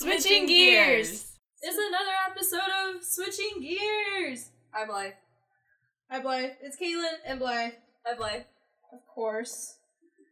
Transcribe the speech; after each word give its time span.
Switching 0.00 0.46
Gears. 0.46 1.36
It's 1.60 1.76
another 1.76 2.16
episode 2.30 2.96
of 2.96 3.04
Switching 3.04 3.60
Gears. 3.60 4.48
I'm 4.72 4.88
Blythe. 4.88 5.12
Hi, 6.10 6.20
Blythe. 6.22 6.52
It's 6.62 6.78
Caitlin 6.78 7.18
and 7.26 7.38
Blythe, 7.38 7.74
I'm 8.06 8.16
Blythe. 8.16 8.44
of 8.94 9.06
course. 9.14 9.76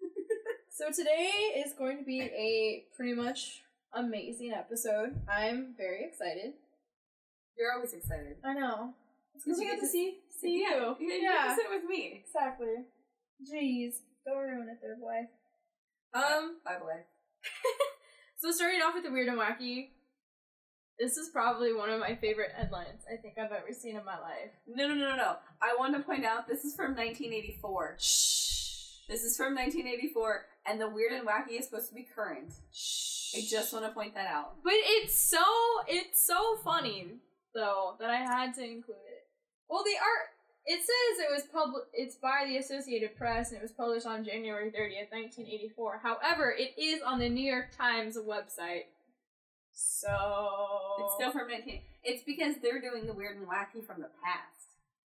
so 0.71 0.87
today 0.91 1.31
is 1.63 1.75
going 1.75 1.99
to 1.99 2.03
be 2.05 2.23
a 2.23 2.85
pretty 2.97 3.13
much 3.13 3.61
amazing 3.93 4.53
episode. 4.53 5.21
I'm 5.29 5.75
very 5.77 6.03
excited. 6.03 6.55
You're 7.59 7.75
always 7.75 7.93
excited. 7.93 8.37
I 8.43 8.55
know. 8.55 8.95
It's 9.35 9.45
Did 9.45 9.51
because 9.51 9.59
we 9.59 9.65
you 9.67 9.71
get 9.71 9.75
get 9.75 9.81
to 9.81 9.87
to- 9.87 9.93
see 9.93 10.19
see 10.41 10.63
yeah, 10.63 10.77
you. 10.77 10.97
You, 10.99 11.13
you 11.13 11.23
Yeah. 11.25 11.45
can 11.49 11.57
sit 11.59 11.67
with 11.69 11.85
me. 11.85 12.25
Exactly. 12.25 12.75
Jeez, 13.45 13.97
don't 14.25 14.39
ruin 14.39 14.71
it 14.71 14.79
there, 14.81 14.97
Blythe. 14.97 15.29
Um, 16.15 16.57
Bye, 16.65 16.79
Blythe. 16.81 17.05
so 18.39 18.51
starting 18.53 18.81
off 18.81 18.95
with 18.95 19.05
the 19.05 19.11
weird 19.11 19.29
and 19.29 19.39
wacky. 19.39 19.91
This 20.99 21.17
is 21.17 21.29
probably 21.29 21.73
one 21.73 21.91
of 21.91 22.01
my 22.01 22.17
favorite 22.17 22.51
headlines 22.57 23.05
I 23.13 23.17
think 23.17 23.35
I've 23.39 23.53
ever 23.53 23.73
seen 23.73 23.97
in 23.97 24.05
my 24.05 24.19
life. 24.19 24.51
No, 24.67 24.89
no, 24.89 24.95
no, 24.95 25.11
no, 25.11 25.17
no. 25.17 25.37
I 25.63 25.77
want 25.79 25.95
to 25.95 26.03
point 26.03 26.25
out 26.25 26.49
this 26.49 26.65
is 26.65 26.75
from 26.75 26.97
1984. 26.97 27.97
Shh. 28.01 29.07
This 29.09 29.23
is 29.23 29.37
from 29.37 29.55
1984, 29.55 30.47
and 30.67 30.81
the 30.81 30.91
weird 30.91 31.13
and 31.13 31.27
wacky 31.27 31.59
is 31.59 31.67
supposed 31.67 31.89
to 31.89 31.95
be 31.95 32.07
current. 32.15 32.53
Shh. 32.73 33.35
I 33.37 33.41
just 33.49 33.73
want 33.73 33.85
to 33.85 33.93
point 33.93 34.15
that 34.15 34.27
out. 34.27 34.57
But 34.65 34.75
it's 34.75 35.19
so 35.19 35.45
it's 35.87 36.27
so 36.27 36.57
funny 36.65 37.19
though 37.55 37.97
that 38.01 38.11
I 38.11 38.17
had 38.17 38.55
to 38.55 38.63
include 38.63 38.97
it. 39.07 39.27
Well, 39.69 39.85
the 39.85 39.99
art 40.01 40.31
it 40.69 40.81
says 40.81 41.27
it 41.27 41.33
was 41.33 41.43
public. 41.51 41.85
It's 41.95 42.17
by 42.17 42.45
the 42.47 42.59
Associated 42.59 43.17
Press 43.17 43.51
and 43.51 43.59
it 43.59 43.63
was 43.63 43.73
published 43.73 44.07
on 44.07 44.23
January 44.25 44.71
thirtieth, 44.71 45.09
nineteen 45.11 45.47
eighty 45.47 45.71
four. 45.75 46.01
However, 46.03 46.55
it 46.57 46.79
is 46.79 47.01
on 47.03 47.19
the 47.19 47.29
New 47.29 47.51
York 47.51 47.77
Times 47.77 48.17
website. 48.19 48.85
So 49.73 50.09
It's 51.01 51.15
still 51.15 51.31
from 51.31 51.49
19. 51.49 51.81
It's 52.03 52.25
because 52.25 52.57
they're 52.61 52.81
doing 52.81 53.07
the 53.07 53.13
weird 53.13 53.37
and 53.37 53.47
wacky 53.47 53.87
from 53.87 54.01
the 54.01 54.11
past. 54.25 54.75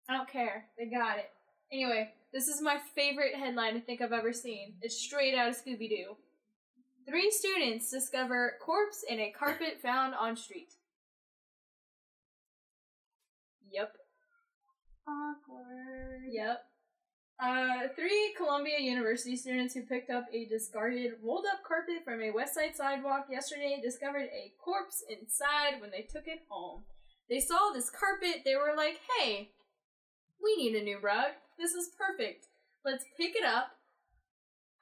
I 0.09 0.17
don't 0.17 0.29
care. 0.29 0.67
They 0.79 0.87
got 0.87 1.19
it. 1.19 1.31
Anyway, 1.73 2.11
this 2.33 2.47
is 2.47 2.63
my 2.63 2.79
favorite 2.95 3.35
headline 3.35 3.77
I 3.77 3.81
think 3.81 4.01
I've 4.01 4.13
ever 4.13 4.33
seen. 4.33 4.75
It's 4.81 4.97
straight 4.97 5.35
out 5.35 5.49
of 5.49 5.57
Scooby 5.57 5.89
Doo. 5.89 6.17
Three 7.09 7.31
students 7.33 7.91
discover 7.91 8.55
corpse 8.65 9.05
in 9.09 9.19
a 9.19 9.33
carpet 9.33 9.81
found 9.83 10.15
on 10.15 10.37
street. 10.37 10.75
Yep. 13.73 13.97
Awkward. 15.07 16.23
Yep. 16.31 16.63
Uh, 17.43 17.89
three 17.97 18.35
Columbia 18.37 18.79
University 18.79 19.37
students 19.37 19.75
who 19.75 19.83
picked 19.83 20.11
up 20.11 20.27
a 20.33 20.45
discarded 20.45 21.13
rolled 21.25 21.45
up 21.53 21.65
carpet 21.67 22.05
from 22.05 22.23
a 22.23 22.31
West 22.31 22.55
Side 22.55 22.77
sidewalk 22.77 23.27
yesterday 23.29 23.81
discovered 23.83 24.29
a 24.33 24.53
corpse 24.63 25.03
inside 25.09 25.81
when 25.81 25.91
they 25.91 26.03
took 26.03 26.29
it 26.29 26.43
home. 26.49 26.83
They 27.29 27.41
saw 27.41 27.71
this 27.73 27.91
carpet, 27.91 28.43
they 28.45 28.55
were 28.55 28.75
like, 28.77 29.01
hey, 29.19 29.51
we 30.43 30.57
need 30.57 30.77
a 30.77 30.85
new 30.85 30.99
rug. 31.01 31.33
This 31.59 31.73
is 31.73 31.91
perfect. 31.99 32.47
Let's 32.85 33.05
pick 33.17 33.35
it 33.35 33.45
up. 33.45 33.73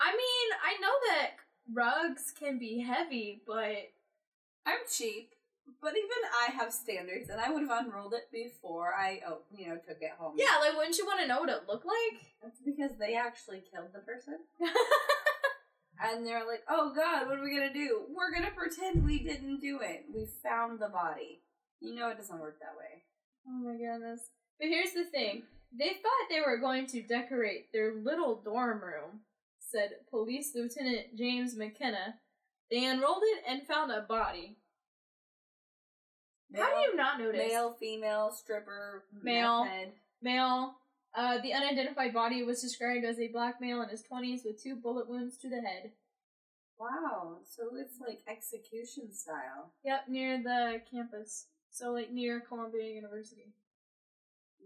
I 0.01 0.13
mean, 0.13 0.51
I 0.65 0.81
know 0.81 0.95
that 1.09 1.31
rugs 1.73 2.33
can 2.39 2.59
be 2.59 2.81
heavy, 2.81 3.43
but 3.47 3.93
I'm 4.67 4.81
cheap, 4.91 5.31
but 5.83 5.93
even 5.97 6.21
I 6.49 6.53
have 6.53 6.73
standards, 6.73 7.31
and 7.31 7.41
I 7.41 7.51
would 7.51 7.63
have 7.67 7.87
unrolled 7.87 8.15
it 8.15 8.31
before 8.33 8.95
I, 8.95 9.21
oh, 9.27 9.39
you 9.51 9.69
know, 9.69 9.77
took 9.77 10.01
it 10.01 10.13
home. 10.19 10.35
yeah, 10.37 10.59
like, 10.61 10.77
wouldn't 10.77 10.99
you 10.99 11.07
want 11.07 11.21
to 11.21 11.27
know 11.27 11.41
what 11.41 11.49
it 11.49 11.69
looked 11.69 11.87
like? 11.87 12.21
That's 12.43 12.61
because 12.65 12.93
they 12.99 13.15
actually 13.15 13.63
killed 13.73 13.91
the 13.93 14.01
person. 14.01 14.39
And 16.03 16.27
they're 16.27 16.47
like, 16.47 16.63
oh 16.69 16.93
god, 16.95 17.27
what 17.27 17.39
are 17.39 17.45
we 17.45 17.55
gonna 17.55 17.73
do? 17.73 18.03
We're 18.09 18.33
gonna 18.33 18.55
pretend 18.57 19.05
we 19.05 19.23
didn't 19.23 19.61
do 19.61 19.81
it. 19.83 20.07
We 20.13 20.27
found 20.43 20.81
the 20.81 20.89
body. 20.89 21.43
You 21.81 21.95
know 21.95 22.09
it 22.09 22.17
doesn't 22.17 22.41
work 22.41 22.59
that 22.61 22.77
way. 22.77 23.03
Oh 23.47 23.53
my 23.53 23.77
goodness. 23.77 24.21
But 24.59 24.69
here's 24.69 24.93
the 24.93 25.05
thing. 25.05 25.43
They 25.79 25.91
thought 25.91 26.29
they 26.31 26.41
were 26.41 26.59
going 26.59 26.87
to 26.89 27.03
decorate 27.03 27.73
their 27.73 27.95
little 27.95 28.41
dorm 28.43 28.81
room, 28.83 29.21
said 29.59 29.91
Police 30.11 30.53
Lieutenant 30.55 31.17
James 31.17 31.55
McKenna. 31.55 32.17
They 32.71 32.85
unrolled 32.85 33.23
it 33.23 33.45
and 33.47 33.67
found 33.67 33.93
a 33.93 34.01
body. 34.01 34.57
How 36.57 36.75
do 36.75 36.81
you 36.81 36.97
not 36.97 37.19
notice? 37.19 37.39
Male, 37.39 37.77
female, 37.79 38.33
stripper, 38.33 39.05
Male. 39.23 39.65
head. 39.65 39.93
Male. 40.23 40.75
Uh, 41.15 41.39
the 41.43 41.53
unidentified 41.53 42.15
body 42.15 42.43
was 42.43 42.61
described 42.61 43.05
as 43.05 43.19
a 43.19 43.29
black 43.29 43.61
male 43.61 43.83
in 43.83 43.89
his 43.89 44.03
20s 44.03 44.45
with 44.45 44.63
two 44.63 44.77
bullet 44.77 45.09
wounds 45.09 45.37
to 45.39 45.49
the 45.49 45.61
head. 45.61 45.93
Wow, 46.79 47.39
so 47.45 47.77
it's 47.77 48.01
like 48.01 48.23
execution 48.27 49.13
style. 49.13 49.73
Yep, 49.85 50.09
near 50.09 50.43
the 50.43 50.81
campus. 50.91 51.47
So, 51.71 51.93
like, 51.93 52.11
near 52.11 52.41
Columbia 52.41 52.85
University. 52.89 53.53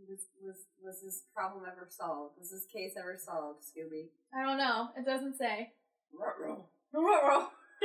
Was 0.09 0.27
was 0.43 0.56
was 0.83 1.01
this 1.03 1.22
problem 1.34 1.65
ever 1.66 1.87
solved? 1.89 2.39
Was 2.39 2.51
this 2.51 2.66
case 2.66 2.93
ever 2.97 3.16
solved, 3.19 3.62
Scooby? 3.62 4.11
I 4.34 4.43
don't 4.45 4.59
know. 4.59 4.89
It 4.97 5.05
doesn't 5.05 5.37
say. 5.37 5.72
Ruh-roh. 6.12 6.66
Ruh-roh. 6.93 7.47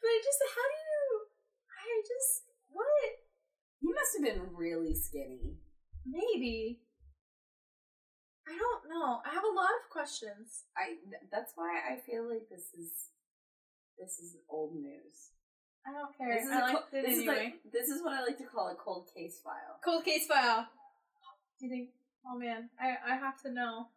but 0.00 0.24
just, 0.24 0.40
how 0.54 0.64
do 0.68 0.74
you, 0.76 0.79
What? 2.70 3.10
He 3.80 3.88
must 3.88 4.16
have 4.16 4.24
been 4.24 4.54
really 4.54 4.94
skinny. 4.94 5.58
Maybe. 6.06 6.80
I 8.48 8.56
don't 8.56 8.90
know. 8.90 9.20
I 9.24 9.32
have 9.32 9.44
a 9.44 9.54
lot 9.54 9.70
of 9.82 9.90
questions. 9.90 10.64
I 10.76 10.96
that's 11.30 11.52
why 11.54 11.80
I 11.88 11.96
feel 11.96 12.28
like 12.28 12.48
this 12.50 12.74
is 12.74 12.90
this 13.98 14.18
is 14.18 14.36
old 14.48 14.74
news. 14.74 15.30
I 15.86 15.92
don't 15.92 16.16
care. 16.16 16.34
This 16.34 16.46
is, 16.46 16.52
I 16.52 16.58
a 16.58 16.62
liked 16.62 16.90
co- 16.90 16.98
it 16.98 17.06
this 17.06 17.18
is 17.18 17.26
like 17.26 17.54
this 17.72 17.88
is 17.88 18.02
what 18.02 18.12
I 18.12 18.22
like 18.22 18.38
to 18.38 18.44
call 18.44 18.68
a 18.68 18.74
cold 18.74 19.08
case 19.14 19.40
file. 19.42 19.78
Cold 19.84 20.04
case 20.04 20.26
file. 20.26 20.66
Do 21.58 21.66
you 21.66 21.70
think? 21.70 21.90
Oh 22.26 22.36
man, 22.38 22.70
I 22.80 23.14
I 23.14 23.16
have 23.16 23.40
to 23.42 23.50
know. 23.50 23.88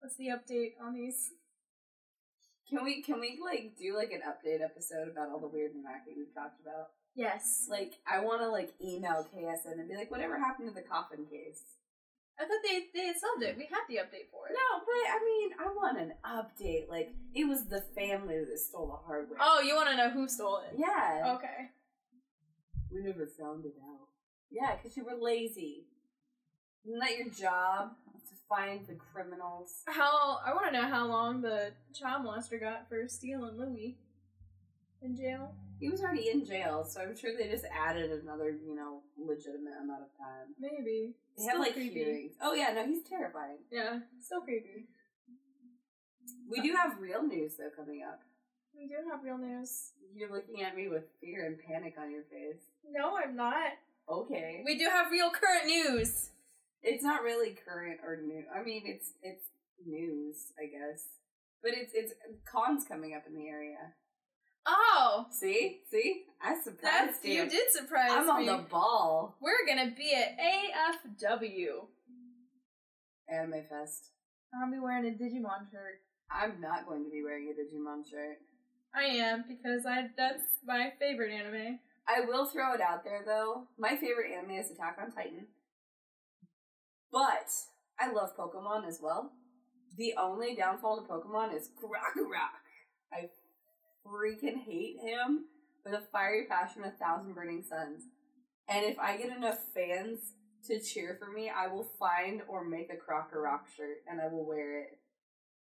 What's 0.00 0.16
the 0.16 0.28
update 0.28 0.74
on 0.80 0.94
these? 0.94 1.30
Can 2.68 2.84
we 2.84 3.02
can 3.02 3.20
we 3.20 3.38
like 3.42 3.76
do 3.78 3.96
like 3.96 4.12
an 4.12 4.22
update 4.26 4.62
episode 4.62 5.08
about 5.08 5.30
all 5.30 5.40
the 5.40 5.48
weird 5.48 5.72
and 5.72 5.84
wacky 5.84 6.16
we've 6.16 6.34
talked 6.34 6.60
about? 6.60 6.90
Yes. 7.16 7.66
Like 7.70 7.94
I 8.06 8.20
want 8.20 8.42
to 8.42 8.48
like 8.48 8.74
email 8.84 9.26
KSN 9.34 9.80
and 9.80 9.88
be 9.88 9.96
like, 9.96 10.10
whatever 10.10 10.38
happened 10.38 10.68
to 10.68 10.74
the 10.74 10.86
coffin 10.86 11.24
case? 11.24 11.62
I 12.38 12.42
thought 12.44 12.60
they 12.62 12.84
they 12.94 13.06
had 13.06 13.16
solved 13.16 13.42
it. 13.42 13.56
We 13.56 13.64
had 13.64 13.88
the 13.88 13.96
update 13.96 14.28
for 14.30 14.46
it. 14.48 14.52
No, 14.52 14.84
but 14.84 15.10
I 15.10 15.18
mean, 15.24 15.50
I 15.58 15.66
want 15.72 15.98
an 15.98 16.12
update. 16.24 16.90
Like 16.90 17.14
it 17.34 17.48
was 17.48 17.64
the 17.64 17.80
family 17.96 18.38
that 18.38 18.58
stole 18.58 18.88
the 18.88 19.06
hardware. 19.06 19.38
Oh, 19.40 19.60
you 19.60 19.74
want 19.74 19.88
to 19.88 19.96
know 19.96 20.10
who 20.10 20.28
stole 20.28 20.58
it? 20.58 20.76
yeah. 20.78 21.34
Okay. 21.36 21.70
We 22.92 23.02
never 23.02 23.26
found 23.26 23.64
it 23.64 23.74
out. 23.82 24.08
Yeah, 24.50 24.76
because 24.76 24.96
you 24.96 25.04
were 25.04 25.16
lazy. 25.20 25.86
Isn't 26.86 27.00
that 27.00 27.16
your 27.16 27.28
job 27.30 27.92
to 28.12 28.34
find 28.48 28.86
the 28.86 28.94
criminals? 28.94 29.82
How 29.86 30.38
I 30.44 30.52
want 30.52 30.66
to 30.66 30.72
know 30.72 30.86
how 30.88 31.06
long 31.06 31.40
the 31.40 31.72
child 31.94 32.24
molester 32.24 32.60
got 32.60 32.88
for 32.88 33.08
stealing 33.08 33.58
Louis 33.58 33.96
in 35.02 35.16
jail. 35.16 35.54
He 35.78 35.90
was 35.90 36.00
already 36.00 36.30
in 36.30 36.44
jail, 36.44 36.84
so 36.88 37.00
I'm 37.02 37.16
sure 37.16 37.32
they 37.36 37.48
just 37.50 37.66
added 37.66 38.10
another, 38.10 38.50
you 38.50 38.74
know, 38.74 39.00
legitimate 39.18 39.74
amount 39.82 40.02
of 40.02 40.16
time. 40.18 40.54
Maybe. 40.58 41.12
They 41.36 41.42
Still 41.42 41.56
have 41.56 41.60
like 41.60 41.74
creepy. 41.74 41.94
hearings. 41.94 42.32
Oh 42.40 42.54
yeah, 42.54 42.72
no, 42.72 42.86
he's 42.86 43.02
terrifying. 43.02 43.58
Yeah, 43.70 43.98
still 44.22 44.40
creepy. 44.40 44.86
We 46.48 46.60
do 46.62 46.74
have 46.74 46.98
real 47.00 47.22
news 47.22 47.56
though 47.58 47.70
coming 47.76 48.02
up. 48.08 48.20
We 48.74 48.86
do 48.88 48.94
have 49.10 49.22
real 49.22 49.38
news. 49.38 49.92
You're 50.14 50.32
looking 50.32 50.62
at 50.62 50.74
me 50.76 50.88
with 50.88 51.04
fear 51.20 51.46
and 51.46 51.58
panic 51.58 51.94
on 52.00 52.10
your 52.10 52.22
face. 52.24 52.62
No, 52.90 53.16
I'm 53.16 53.36
not. 53.36 53.72
Okay. 54.08 54.62
We 54.64 54.78
do 54.78 54.84
have 54.88 55.10
real 55.10 55.30
current 55.30 55.66
news. 55.66 56.30
It's 56.82 57.02
not 57.02 57.22
really 57.22 57.56
current 57.66 58.00
or 58.04 58.16
new. 58.16 58.44
I 58.54 58.62
mean, 58.62 58.82
it's 58.86 59.12
it's 59.22 59.44
news, 59.84 60.52
I 60.58 60.66
guess. 60.66 61.04
But 61.62 61.72
it's 61.74 61.92
it's 61.94 62.12
cons 62.50 62.84
coming 62.88 63.14
up 63.14 63.24
in 63.26 63.34
the 63.34 63.48
area. 63.48 63.92
Oh, 64.66 65.26
See, 65.30 65.80
see, 65.90 66.24
I 66.42 66.54
surprised 66.62 66.82
that's 67.14 67.24
you. 67.24 67.44
you 67.44 67.48
did 67.50 67.70
surprise 67.70 68.10
me. 68.10 68.16
I'm 68.16 68.30
on 68.30 68.46
the 68.46 68.64
ball. 68.68 69.36
We're 69.40 69.64
gonna 69.66 69.92
be 69.96 70.12
at 70.14 70.36
AFW. 70.38 71.86
Anime 73.28 73.62
Fest. 73.68 74.10
I'll 74.54 74.70
be 74.70 74.78
wearing 74.78 75.06
a 75.06 75.10
Digimon 75.10 75.70
shirt. 75.70 76.00
I'm 76.30 76.60
not 76.60 76.86
going 76.86 77.04
to 77.04 77.10
be 77.10 77.22
wearing 77.22 77.48
a 77.52 77.54
Digimon 77.60 78.08
shirt. 78.08 78.38
I 78.94 79.04
am 79.04 79.44
because 79.48 79.84
I 79.86 80.08
that's 80.16 80.42
my 80.64 80.92
favorite 80.98 81.32
anime. 81.32 81.78
I 82.08 82.20
will 82.20 82.46
throw 82.46 82.72
it 82.74 82.80
out 82.80 83.04
there 83.04 83.22
though. 83.24 83.64
My 83.78 83.96
favorite 83.96 84.32
anime 84.36 84.52
is 84.52 84.70
Attack 84.70 84.98
on 85.00 85.12
Titan. 85.12 85.46
But 87.12 87.50
I 88.00 88.12
love 88.12 88.36
Pokemon 88.36 88.86
as 88.88 89.00
well. 89.02 89.32
The 89.96 90.14
only 90.18 90.54
downfall 90.54 91.02
to 91.02 91.08
Pokemon 91.08 91.54
is 91.54 91.70
Krokorok. 91.80 92.65
Freaking 94.26 94.64
hate 94.64 94.98
him 95.00 95.44
with 95.84 95.94
a 95.94 96.02
fiery 96.12 96.46
passion, 96.48 96.82
a 96.84 96.90
thousand 96.90 97.34
burning 97.34 97.62
suns. 97.62 98.02
And 98.68 98.84
if 98.84 98.98
I 98.98 99.16
get 99.16 99.36
enough 99.36 99.60
fans 99.72 100.32
to 100.66 100.80
cheer 100.80 101.16
for 101.20 101.30
me, 101.30 101.48
I 101.48 101.68
will 101.68 101.86
find 101.98 102.42
or 102.48 102.64
make 102.64 102.90
a 102.90 102.96
Krokorok 102.96 103.60
shirt 103.76 103.98
and 104.10 104.20
I 104.20 104.26
will 104.26 104.44
wear 104.44 104.80
it. 104.80 104.98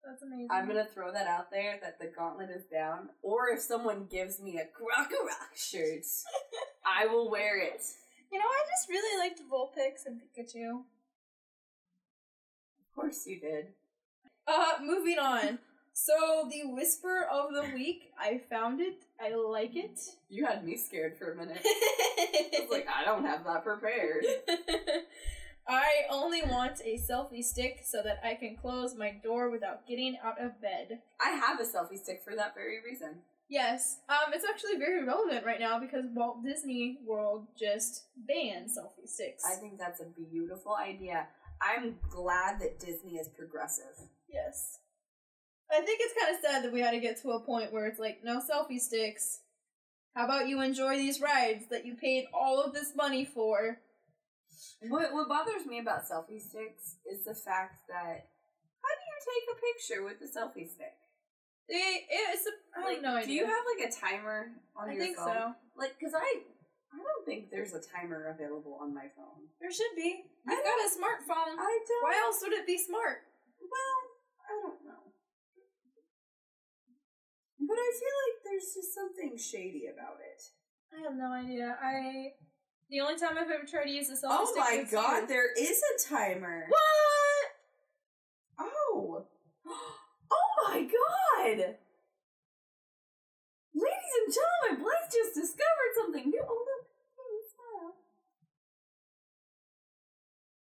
That's 0.06 0.24
amazing. 0.24 0.48
I'm 0.50 0.68
gonna 0.68 0.88
throw 0.94 1.12
that 1.12 1.28
out 1.28 1.52
there 1.52 1.78
that 1.82 2.00
the 2.00 2.10
gauntlet 2.18 2.50
is 2.50 2.64
down. 2.72 3.10
Or 3.22 3.50
if 3.50 3.60
someone 3.60 4.08
gives 4.10 4.40
me 4.40 4.58
a 4.58 4.62
Krokorok 4.62 5.58
shirt, 5.58 6.06
I 6.86 7.08
will 7.08 7.30
wear 7.30 7.60
it. 7.60 7.84
You 8.32 8.40
know, 8.40 8.46
I 8.46 8.64
just 8.70 8.88
really 8.90 9.20
liked 9.20 9.42
Vulpix 9.52 10.06
and 10.06 10.22
Pikachu. 10.22 10.84
Of 12.80 12.96
course 12.96 13.28
you 13.28 13.42
did. 13.42 13.68
Uh, 14.48 14.76
moving 14.82 15.20
on. 15.20 15.60
So 16.00 16.48
the 16.52 16.62
whisper 16.72 17.28
of 17.30 17.52
the 17.52 17.74
week, 17.74 18.12
I 18.20 18.40
found 18.52 18.80
it. 18.80 19.02
I 19.20 19.34
like 19.34 19.76
it. 19.76 20.00
You 20.30 20.46
had 20.46 20.64
me 20.64 20.78
scared 20.78 21.18
for 21.18 21.32
a 21.32 21.36
minute. 21.36 21.60
I 21.66 22.50
was 22.52 22.70
like, 22.70 22.88
I 22.88 23.04
don't 23.04 23.26
have 23.26 23.44
that 23.46 23.64
prepared. 23.64 24.24
I 25.68 26.04
only 26.12 26.44
want 26.44 26.82
a 26.86 27.00
selfie 27.00 27.44
stick 27.44 27.82
so 27.84 28.04
that 28.04 28.20
I 28.24 28.36
can 28.36 28.56
close 28.56 28.96
my 28.96 29.16
door 29.24 29.50
without 29.50 29.88
getting 29.88 30.18
out 30.24 30.40
of 30.40 30.62
bed. 30.62 31.00
I 31.20 31.32
have 31.32 31.60
a 31.60 31.64
selfie 31.64 31.98
stick 31.98 32.22
for 32.24 32.36
that 32.36 32.54
very 32.54 32.78
reason. 32.86 33.16
Yes, 33.50 33.98
um, 34.08 34.34
it's 34.34 34.46
actually 34.48 34.78
very 34.78 35.04
relevant 35.04 35.48
right 35.48 35.60
now 35.60 35.80
because 35.80 36.06
Walt 36.14 36.44
Disney 36.44 37.00
World 37.08 37.48
just 37.60 38.04
banned 38.16 38.70
selfie 38.70 39.10
sticks. 39.10 39.44
I 39.44 39.56
think 39.56 39.80
that's 39.80 40.00
a 40.00 40.06
beautiful 40.06 40.76
idea. 40.76 41.26
I'm 41.60 41.96
glad 42.08 42.60
that 42.60 42.80
Disney 42.80 43.14
is 43.14 43.30
progressive. 43.30 43.98
yes. 44.32 44.78
I 45.72 45.82
think 45.82 46.00
it's 46.02 46.14
kind 46.20 46.36
of 46.36 46.42
sad 46.42 46.64
that 46.64 46.74
we 46.74 46.80
had 46.82 46.92
to 46.92 47.00
get 47.00 47.22
to 47.22 47.32
a 47.32 47.40
point 47.40 47.74
where 47.74 47.88
it's 47.88 48.00
like, 48.00 48.20
no 48.24 48.40
selfie 48.40 48.80
sticks. 48.80 49.42
How 50.16 50.26
about 50.26 50.48
you 50.48 50.62
enjoy 50.62 50.96
these 50.98 51.22
rides 51.22 51.66
that 51.70 51.86
you 51.86 51.96
paid 51.96 52.26
all 52.34 52.62
of 52.64 52.74
this 52.74 52.96
money 52.96 53.26
for? 53.26 53.80
What 54.90 55.14
what 55.14 55.30
bothers 55.30 55.66
me 55.66 55.80
about 55.80 56.10
selfie 56.10 56.42
sticks 56.42 56.98
is 57.06 57.26
the 57.26 57.36
fact 57.36 57.82
that 57.90 58.26
how 58.82 58.92
do 58.94 59.04
you 59.06 59.18
take 59.22 59.46
a 59.54 59.62
picture 59.62 60.04
with 60.04 60.18
a 60.22 60.30
selfie 60.30 60.70
stick? 60.70 60.98
They, 61.70 62.08
it's 62.10 62.48
a, 62.48 62.80
I 62.80 62.84
Like, 62.86 63.02
no 63.02 63.16
idea. 63.18 63.28
do 63.28 63.34
you 63.34 63.46
have 63.46 63.64
like 63.76 63.90
a 63.90 63.92
timer 63.92 64.54
on 64.76 64.90
I 64.90 64.94
your 64.94 65.14
phone? 65.14 65.14
I 65.14 65.16
think 65.16 65.18
so. 65.18 65.54
Like, 65.76 66.00
cause 66.00 66.14
I 66.16 66.42
I 66.94 66.98
don't 66.98 67.26
think 67.26 67.52
there's 67.52 67.74
a 67.74 67.82
timer 67.82 68.34
available 68.34 68.80
on 68.82 68.96
my 68.96 69.12
phone. 69.14 69.52
There 69.60 69.72
should 69.72 69.94
be. 69.96 70.24
I 70.48 70.54
You've 70.56 70.64
got 70.64 70.80
a 70.80 70.90
smartphone. 70.90 71.54
I 71.60 71.74
don't. 71.86 72.04
Why 72.04 72.18
else 72.24 72.40
would 72.42 72.54
it 72.54 72.66
be 72.66 72.78
smart? 72.78 73.28
Well, 73.62 73.98
I 74.42 74.50
don't. 74.64 74.87
But 77.68 77.76
I 77.76 77.90
feel 78.00 78.16
like 78.24 78.38
there's 78.46 78.74
just 78.74 78.96
something 78.96 79.38
shady 79.38 79.88
about 79.92 80.18
it. 80.24 80.42
I 80.96 81.04
have 81.04 81.16
no 81.18 81.32
idea. 81.34 81.76
I 81.84 82.32
the 82.90 83.02
only 83.02 83.20
time 83.20 83.36
I've 83.38 83.52
ever 83.52 83.68
tried 83.68 83.86
to 83.86 83.92
use 83.92 84.10
a 84.10 84.14
selfie 84.14 84.32
Oh 84.32 84.46
stick 84.46 84.64
my 84.64 84.78
was 84.84 84.92
god, 84.92 85.22
you. 85.24 85.28
there 85.28 85.52
is 85.54 85.82
a 85.84 86.08
timer. 86.08 86.66
What? 86.70 87.48
Oh. 88.60 89.26
Oh 90.30 90.70
my 90.74 90.82
god! 90.82 91.58
Ladies 93.74 94.14
and 94.20 94.34
gentlemen, 94.36 94.84
Blythe 94.84 95.08
just 95.12 95.34
discovered 95.34 95.92
something 95.96 96.30
new. 96.30 96.44
Oh 96.44 96.66
look. 96.68 96.84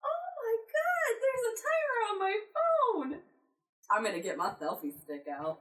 Oh 0.05 0.25
my 0.37 0.55
god, 0.77 1.12
there's 1.23 1.47
a 1.49 1.55
timer 1.65 1.99
on 2.11 2.19
my 2.21 2.37
phone! 2.53 3.21
I'm 3.91 4.05
gonna 4.05 4.21
get 4.21 4.37
my 4.37 4.51
selfie 4.61 4.93
stick 5.03 5.25
out 5.31 5.61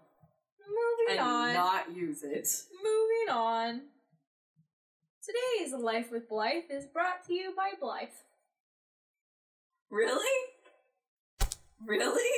Moving 0.68 1.19
and 1.19 1.19
on. 1.19 1.54
not 1.54 1.95
use 1.95 2.24
it. 2.24 2.48
Moving 2.83 3.36
on. 3.36 3.81
Today's 5.24 5.74
Life 5.74 6.12
with 6.12 6.27
Blythe 6.27 6.69
is 6.69 6.86
brought 6.86 7.25
to 7.27 7.33
you 7.33 7.54
by 7.56 7.71
Blythe. 7.80 8.10
Really? 9.89 10.25
Really? 11.86 12.30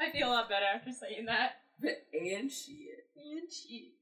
I 0.00 0.10
feel 0.10 0.28
a 0.28 0.30
lot 0.30 0.48
better 0.48 0.66
after 0.74 0.92
saying 0.92 1.26
that. 1.26 1.56
And 2.12 2.50
shit. 2.50 3.06
And 3.16 3.50
she. 3.50 3.92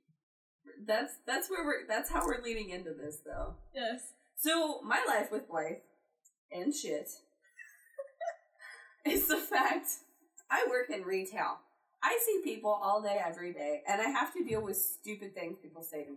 That's 0.87 1.14
that's 1.26 1.50
where 1.50 1.64
we're 1.64 1.87
that's 1.87 2.11
how 2.11 2.25
we're 2.25 2.43
leading 2.43 2.70
into 2.70 2.93
this 2.93 3.19
though. 3.25 3.55
Yes. 3.75 4.12
So 4.37 4.81
my 4.82 5.05
life 5.06 5.31
with 5.32 5.49
Blythe 5.49 5.79
and 6.52 6.75
shit 6.75 7.11
is 9.06 9.29
the 9.29 9.37
fact 9.37 9.88
I 10.50 10.67
work 10.69 10.91
in 10.91 11.02
retail. 11.02 11.58
I 12.03 12.19
see 12.25 12.41
people 12.45 12.71
all 12.71 13.03
day, 13.03 13.19
every 13.25 13.53
day, 13.53 13.83
and 13.89 14.00
I 14.00 14.09
have 14.11 14.33
to 14.35 14.45
deal 14.45 14.62
with 14.62 14.77
stupid 14.77 15.35
things 15.35 15.59
people 15.62 15.83
say 15.83 16.05
to 16.05 16.11
me. 16.11 16.17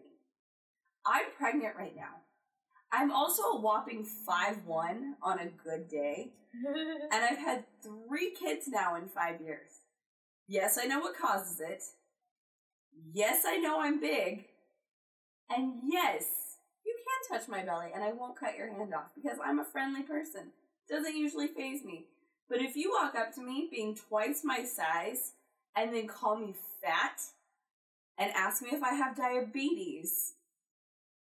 I'm 1.05 1.25
pregnant 1.37 1.75
right 1.75 1.95
now. 1.95 2.21
I'm 2.91 3.11
also 3.11 3.43
a 3.43 3.59
whopping 3.59 4.03
five 4.03 4.65
one 4.65 5.15
on 5.23 5.39
a 5.39 5.47
good 5.63 5.87
day, 5.89 6.33
and 7.11 7.23
I've 7.23 7.37
had 7.37 7.65
three 7.81 8.31
kids 8.31 8.67
now 8.67 8.95
in 8.95 9.07
five 9.07 9.41
years. 9.41 9.69
Yes, 10.47 10.77
I 10.81 10.85
know 10.85 10.99
what 10.99 11.17
causes 11.17 11.59
it. 11.61 11.81
Yes, 13.13 13.43
I 13.47 13.57
know 13.57 13.81
I'm 13.81 13.99
big. 13.99 14.45
And 15.49 15.75
yes, 15.85 16.25
you 16.85 16.95
can 16.97 17.39
touch 17.39 17.47
my 17.47 17.63
belly 17.63 17.87
and 17.93 18.03
I 18.03 18.13
won't 18.13 18.39
cut 18.39 18.57
your 18.57 18.71
hand 18.71 18.93
off 18.93 19.11
because 19.15 19.37
I'm 19.43 19.59
a 19.59 19.65
friendly 19.65 20.03
person. 20.03 20.51
Doesn't 20.89 21.15
usually 21.17 21.47
phase 21.47 21.83
me. 21.83 22.05
But 22.49 22.61
if 22.61 22.75
you 22.75 22.91
walk 22.91 23.15
up 23.15 23.33
to 23.35 23.41
me 23.41 23.69
being 23.71 23.95
twice 23.95 24.41
my 24.43 24.63
size 24.63 25.33
and 25.75 25.93
then 25.93 26.07
call 26.07 26.37
me 26.37 26.55
fat 26.81 27.21
and 28.17 28.31
ask 28.35 28.61
me 28.61 28.69
if 28.71 28.83
I 28.83 28.93
have 28.93 29.15
diabetes, 29.15 30.33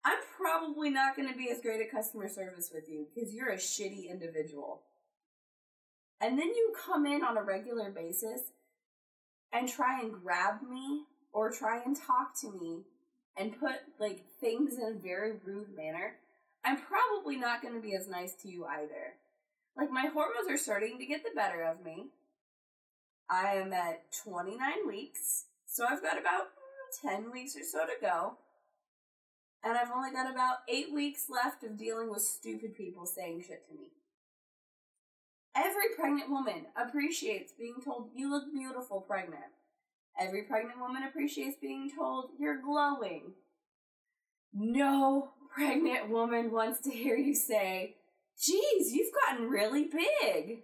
I'm 0.04 0.18
probably 0.36 0.90
not 0.90 1.16
going 1.16 1.28
to 1.30 1.36
be 1.36 1.50
as 1.50 1.60
great 1.60 1.80
at 1.80 1.90
customer 1.90 2.28
service 2.28 2.70
with 2.74 2.88
you 2.88 3.06
because 3.14 3.34
you're 3.34 3.50
a 3.50 3.56
shitty 3.56 4.10
individual. 4.10 4.82
And 6.20 6.38
then 6.38 6.48
you 6.48 6.74
come 6.86 7.06
in 7.06 7.22
on 7.22 7.36
a 7.36 7.42
regular 7.42 7.90
basis 7.90 8.40
and 9.52 9.68
try 9.68 10.00
and 10.00 10.12
grab 10.12 10.62
me 10.68 11.04
or 11.32 11.50
try 11.50 11.82
and 11.82 11.96
talk 11.96 12.38
to 12.40 12.52
me 12.52 12.82
and 13.36 13.58
put 13.58 13.76
like 13.98 14.24
things 14.40 14.74
in 14.74 14.82
a 14.82 14.98
very 14.98 15.32
rude 15.44 15.74
manner, 15.76 16.16
I'm 16.64 16.78
probably 16.78 17.36
not 17.36 17.62
going 17.62 17.74
to 17.74 17.80
be 17.80 17.94
as 17.94 18.08
nice 18.08 18.34
to 18.42 18.48
you 18.48 18.66
either. 18.66 19.14
Like 19.76 19.90
my 19.90 20.06
hormones 20.12 20.48
are 20.48 20.58
starting 20.58 20.98
to 20.98 21.06
get 21.06 21.22
the 21.22 21.30
better 21.34 21.62
of 21.62 21.84
me. 21.84 22.08
I 23.30 23.54
am 23.54 23.72
at 23.72 24.02
29 24.24 24.58
weeks, 24.88 25.44
so 25.64 25.84
I've 25.88 26.02
got 26.02 26.18
about 26.18 26.48
mm, 27.04 27.10
10 27.22 27.30
weeks 27.30 27.56
or 27.56 27.62
so 27.62 27.86
to 27.86 27.92
go. 28.00 28.34
And 29.62 29.76
I've 29.76 29.92
only 29.94 30.10
got 30.10 30.30
about 30.30 30.58
8 30.68 30.92
weeks 30.92 31.26
left 31.30 31.62
of 31.62 31.76
dealing 31.76 32.10
with 32.10 32.22
stupid 32.22 32.74
people 32.74 33.06
saying 33.06 33.44
shit 33.46 33.68
to 33.68 33.74
me. 33.74 33.90
Every 35.54 35.94
pregnant 35.96 36.30
woman 36.30 36.66
appreciates 36.76 37.52
being 37.52 37.76
told, 37.84 38.10
you 38.14 38.30
look 38.30 38.52
beautiful 38.52 39.00
pregnant. 39.00 39.52
Every 40.18 40.42
pregnant 40.42 40.80
woman 40.80 41.02
appreciates 41.02 41.56
being 41.60 41.90
told, 41.96 42.30
you're 42.38 42.60
glowing. 42.60 43.34
No 44.52 45.30
pregnant 45.54 46.08
woman 46.08 46.50
wants 46.50 46.80
to 46.80 46.90
hear 46.90 47.16
you 47.16 47.34
say, 47.34 47.96
geez, 48.40 48.92
you've 48.92 49.12
gotten 49.26 49.48
really 49.48 49.84
big. 49.84 50.62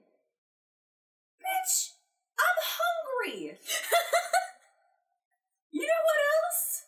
Bitch, 1.41 1.91
I'm 2.39 2.57
you 3.35 3.53
know 5.81 6.03
what 6.05 6.21
else? 6.35 6.85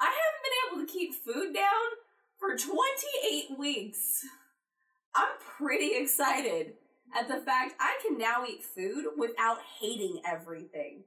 I 0.00 0.06
haven't 0.06 0.42
been 0.44 0.58
able 0.66 0.86
to 0.86 0.92
keep 0.92 1.14
food 1.14 1.54
down 1.54 1.96
for 2.38 2.56
28 2.56 3.58
weeks. 3.58 4.24
I'm 5.14 5.28
pretty 5.58 5.92
excited 5.96 6.74
at 7.18 7.28
the 7.28 7.38
fact 7.38 7.74
I 7.80 7.98
can 8.06 8.18
now 8.18 8.44
eat 8.48 8.62
food 8.62 9.06
without 9.16 9.58
hating 9.80 10.20
everything. 10.26 11.04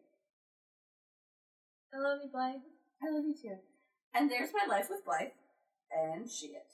I 1.93 1.99
love 1.99 2.19
you, 2.23 2.29
Blythe. 2.31 2.61
I 3.03 3.11
love 3.11 3.25
you 3.25 3.35
too. 3.39 3.57
And 4.15 4.29
there's 4.29 4.49
my 4.53 4.65
life 4.73 4.87
with 4.89 5.05
Blythe 5.05 5.29
and 5.91 6.29
shit. 6.29 6.65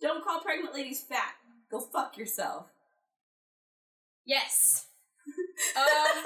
Don't 0.00 0.24
call 0.24 0.40
pregnant 0.40 0.74
ladies 0.74 1.02
fat. 1.02 1.34
Go 1.70 1.80
fuck 1.80 2.16
yourself. 2.16 2.66
Yes. 4.24 4.86
Um, 5.76 6.22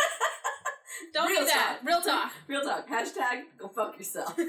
don't 1.14 1.28
Real 1.28 1.40
do 1.40 1.46
that. 1.46 1.78
talk. 1.80 1.86
Real 1.88 2.00
talk. 2.02 2.32
Real 2.48 2.62
talk. 2.62 2.88
Hashtag 2.88 3.42
go 3.58 3.68
fuck 3.68 3.98
yourself. 3.98 4.38
um, 4.38 4.46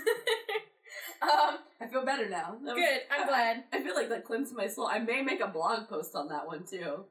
I 1.82 1.88
feel 1.92 2.04
better 2.06 2.30
now. 2.30 2.56
Was- 2.62 2.74
good. 2.76 3.02
I'm 3.12 3.28
glad. 3.28 3.64
I 3.74 3.82
feel 3.82 3.96
like 3.96 4.10
that 4.10 4.24
cleansed 4.26 4.54
my 4.56 4.68
soul. 4.68 4.88
I 4.88 5.00
may 5.00 5.22
make 5.22 5.42
a 5.42 5.48
blog 5.48 5.88
post 5.90 6.16
on 6.16 6.28
that 6.30 6.46
one 6.48 6.64
too. 6.70 7.06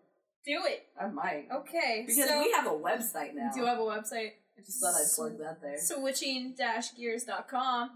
Do 0.45 0.61
it. 0.65 0.87
I 1.01 1.07
might. 1.09 1.47
Okay. 1.53 2.05
Because 2.07 2.29
so 2.29 2.39
we 2.41 2.51
have 2.53 2.67
a 2.67 2.71
website 2.71 3.35
now. 3.35 3.51
do 3.53 3.61
you 3.61 3.67
have 3.67 3.79
a 3.79 3.83
website. 3.83 4.33
I 4.57 4.61
just 4.65 4.81
thought 4.81 4.95
I'd 4.95 5.09
plug 5.15 5.37
that 5.39 5.61
there. 5.61 5.77
switching-gears.com. 5.79 7.91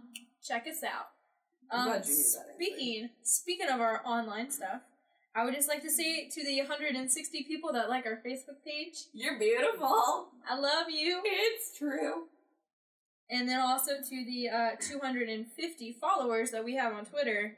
Check 0.44 0.66
us 0.68 0.82
out. 0.84 1.08
I'm 1.70 1.80
Um, 1.80 1.86
glad 1.86 2.04
you 2.06 2.12
knew 2.12 2.22
that, 2.22 2.54
speaking 2.54 3.10
speaking 3.22 3.68
of 3.68 3.80
our 3.80 4.02
online 4.04 4.50
stuff, 4.50 4.82
I 5.34 5.44
would 5.44 5.54
just 5.54 5.68
like 5.68 5.82
to 5.82 5.90
say 5.90 6.28
to 6.28 6.44
the 6.44 6.58
160 6.58 7.44
people 7.44 7.72
that 7.72 7.88
like 7.88 8.04
our 8.04 8.20
Facebook 8.24 8.62
page, 8.64 9.06
You're 9.14 9.38
beautiful. 9.38 10.28
I 10.48 10.58
love 10.58 10.90
you. 10.90 11.22
It's 11.24 11.76
true. 11.78 12.24
And 13.30 13.48
then 13.48 13.60
also 13.60 13.92
to 13.96 14.24
the 14.26 14.50
uh, 14.50 14.70
250 14.78 15.96
followers 15.98 16.50
that 16.50 16.64
we 16.64 16.76
have 16.76 16.92
on 16.92 17.06
Twitter. 17.06 17.56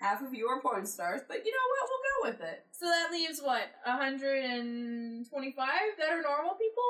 Half 0.00 0.22
of 0.22 0.32
you 0.32 0.46
are 0.46 0.60
porn 0.60 0.86
stars, 0.86 1.22
but 1.26 1.44
you 1.44 1.50
know 1.50 1.66
what? 1.74 1.90
We'll 1.90 2.06
go 2.06 2.30
with 2.30 2.40
it. 2.48 2.66
So 2.70 2.86
that 2.86 3.10
leaves 3.10 3.40
what 3.42 3.66
125 3.84 5.68
that 5.98 6.08
are 6.10 6.22
normal 6.22 6.54
people. 6.54 6.84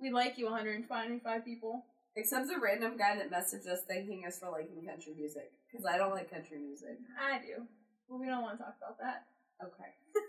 We 0.00 0.10
like 0.10 0.38
you, 0.38 0.46
125 0.46 1.44
people. 1.44 1.84
Except 2.16 2.48
the 2.48 2.58
random 2.58 2.96
guy 2.96 3.14
that 3.14 3.30
messaged 3.30 3.68
us 3.68 3.82
thanking 3.86 4.24
us 4.26 4.40
for 4.40 4.50
liking 4.50 4.84
country 4.84 5.14
music. 5.16 5.52
Because 5.70 5.86
I 5.86 5.98
don't 5.98 6.10
like 6.10 6.32
country 6.32 6.58
music. 6.58 6.98
I 7.14 7.38
do. 7.38 7.62
But 8.10 8.18
we 8.18 8.26
don't 8.26 8.42
want 8.42 8.58
to 8.58 8.64
talk 8.64 8.74
about 8.82 8.98
that. 8.98 9.26
Okay. 9.62 9.90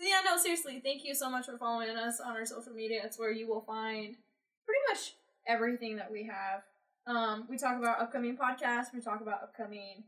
So 0.00 0.06
yeah, 0.08 0.22
no, 0.24 0.38
seriously, 0.38 0.80
thank 0.82 1.04
you 1.04 1.14
so 1.14 1.28
much 1.28 1.44
for 1.44 1.58
following 1.58 1.90
us 1.94 2.20
on 2.20 2.34
our 2.34 2.46
social 2.46 2.72
media. 2.72 3.02
It's 3.04 3.18
where 3.18 3.30
you 3.30 3.46
will 3.46 3.60
find 3.60 4.16
pretty 4.64 4.80
much 4.88 5.12
everything 5.46 5.96
that 5.96 6.10
we 6.10 6.24
have. 6.24 6.62
Um, 7.06 7.44
we 7.50 7.58
talk 7.58 7.76
about 7.78 8.00
upcoming 8.00 8.34
podcasts. 8.34 8.94
We 8.94 9.02
talk 9.02 9.20
about 9.20 9.42
upcoming 9.42 10.04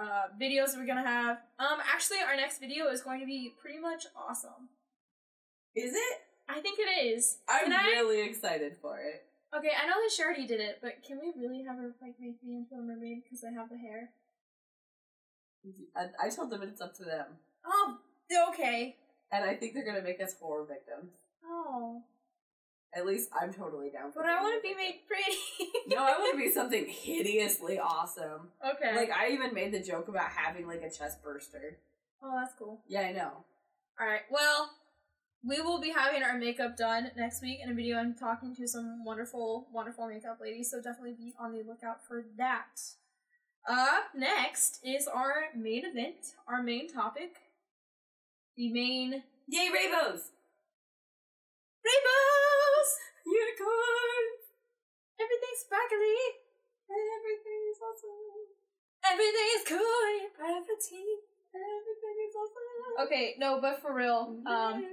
uh, 0.00 0.30
videos 0.40 0.76
we're 0.76 0.86
gonna 0.86 1.02
have. 1.02 1.38
Um, 1.58 1.78
actually, 1.92 2.18
our 2.18 2.36
next 2.36 2.60
video 2.60 2.86
is 2.90 3.02
going 3.02 3.18
to 3.18 3.26
be 3.26 3.52
pretty 3.60 3.80
much 3.80 4.04
awesome. 4.16 4.68
Is 5.74 5.94
it? 5.94 6.18
I 6.48 6.60
think 6.60 6.78
it 6.78 7.04
is. 7.04 7.38
I'm 7.48 7.64
Can 7.64 7.72
I- 7.72 7.88
really 7.90 8.22
excited 8.22 8.76
for 8.80 9.00
it. 9.00 9.24
Okay, 9.58 9.70
I 9.82 9.86
know 9.88 9.94
that 10.00 10.12
she 10.16 10.22
already 10.22 10.46
did 10.46 10.60
it, 10.60 10.78
but 10.80 11.02
can 11.04 11.18
we 11.18 11.32
really 11.36 11.64
have 11.64 11.76
her 11.78 11.90
like 12.00 12.14
make 12.20 12.40
me 12.44 12.54
into 12.54 12.76
a 12.76 12.82
mermaid 12.82 13.24
because 13.24 13.42
I 13.42 13.50
have 13.52 13.68
the 13.68 13.78
hair? 13.78 14.10
I, 15.96 16.26
I 16.26 16.30
told 16.30 16.50
them 16.50 16.62
it's 16.62 16.80
up 16.80 16.94
to 16.98 17.04
them. 17.04 17.26
Oh, 17.66 17.98
okay. 18.50 18.96
And 19.32 19.44
I 19.44 19.54
think 19.54 19.74
they're 19.74 19.84
gonna 19.84 20.02
make 20.02 20.20
us 20.22 20.34
horror 20.40 20.64
victims. 20.64 21.12
Oh, 21.46 22.02
At 22.96 23.06
least 23.06 23.28
I'm 23.38 23.52
totally 23.52 23.90
down 23.90 24.12
for 24.12 24.22
but 24.22 24.30
I 24.30 24.40
want 24.42 24.54
to 24.62 24.66
be 24.68 24.74
made 24.74 25.00
pretty. 25.06 25.38
No, 25.88 25.98
I 25.98 26.18
want 26.18 26.32
to 26.32 26.38
be 26.38 26.50
something 26.50 26.86
hideously 26.86 27.78
awesome. 27.78 28.48
Okay. 28.74 28.96
Like 28.96 29.10
I 29.10 29.30
even 29.30 29.52
made 29.52 29.72
the 29.72 29.80
joke 29.82 30.08
about 30.08 30.30
having 30.30 30.66
like 30.66 30.82
a 30.82 30.90
chest 30.90 31.22
burster. 31.22 31.78
oh, 32.22 32.38
that's 32.40 32.54
cool. 32.58 32.80
Yeah, 32.88 33.00
I 33.02 33.12
know. 33.12 33.44
All 34.00 34.06
right. 34.06 34.22
Well, 34.30 34.70
we 35.46 35.60
will 35.60 35.78
be 35.80 35.90
having 35.90 36.22
our 36.22 36.38
makeup 36.38 36.76
done 36.76 37.10
next 37.16 37.42
week 37.42 37.58
in 37.62 37.70
a 37.70 37.74
video. 37.74 37.98
I'm 37.98 38.14
talking 38.14 38.56
to 38.56 38.66
some 38.66 39.04
wonderful, 39.04 39.66
wonderful 39.72 40.08
makeup 40.08 40.38
ladies, 40.40 40.70
so 40.70 40.80
definitely 40.80 41.12
be 41.12 41.34
on 41.38 41.52
the 41.52 41.62
lookout 41.62 42.02
for 42.06 42.24
that. 42.38 42.80
Up 43.68 44.04
next 44.16 44.80
is 44.82 45.06
our 45.06 45.44
main 45.54 45.84
event, 45.84 46.32
our 46.48 46.62
main 46.62 46.88
topic, 46.88 47.36
the 48.56 48.72
main 48.72 49.22
Yay, 49.48 49.68
rainbows! 49.72 50.30
rainbows. 51.84 52.88
Unicorns! 53.26 54.42
Everything's 55.20 55.60
sparkly. 55.60 56.20
Everything 56.88 57.60
is 57.72 57.78
awesome. 57.80 58.44
Everything 59.04 59.48
is 59.56 59.64
cool 59.68 60.00
and 60.20 60.32
perfectly. 60.32 61.04
Everything 61.54 62.16
is 62.28 62.34
awesome. 62.36 63.06
Okay, 63.06 63.34
no, 63.38 63.60
but 63.60 63.80
for 63.82 63.94
real, 63.94 64.36
um, 64.46 64.84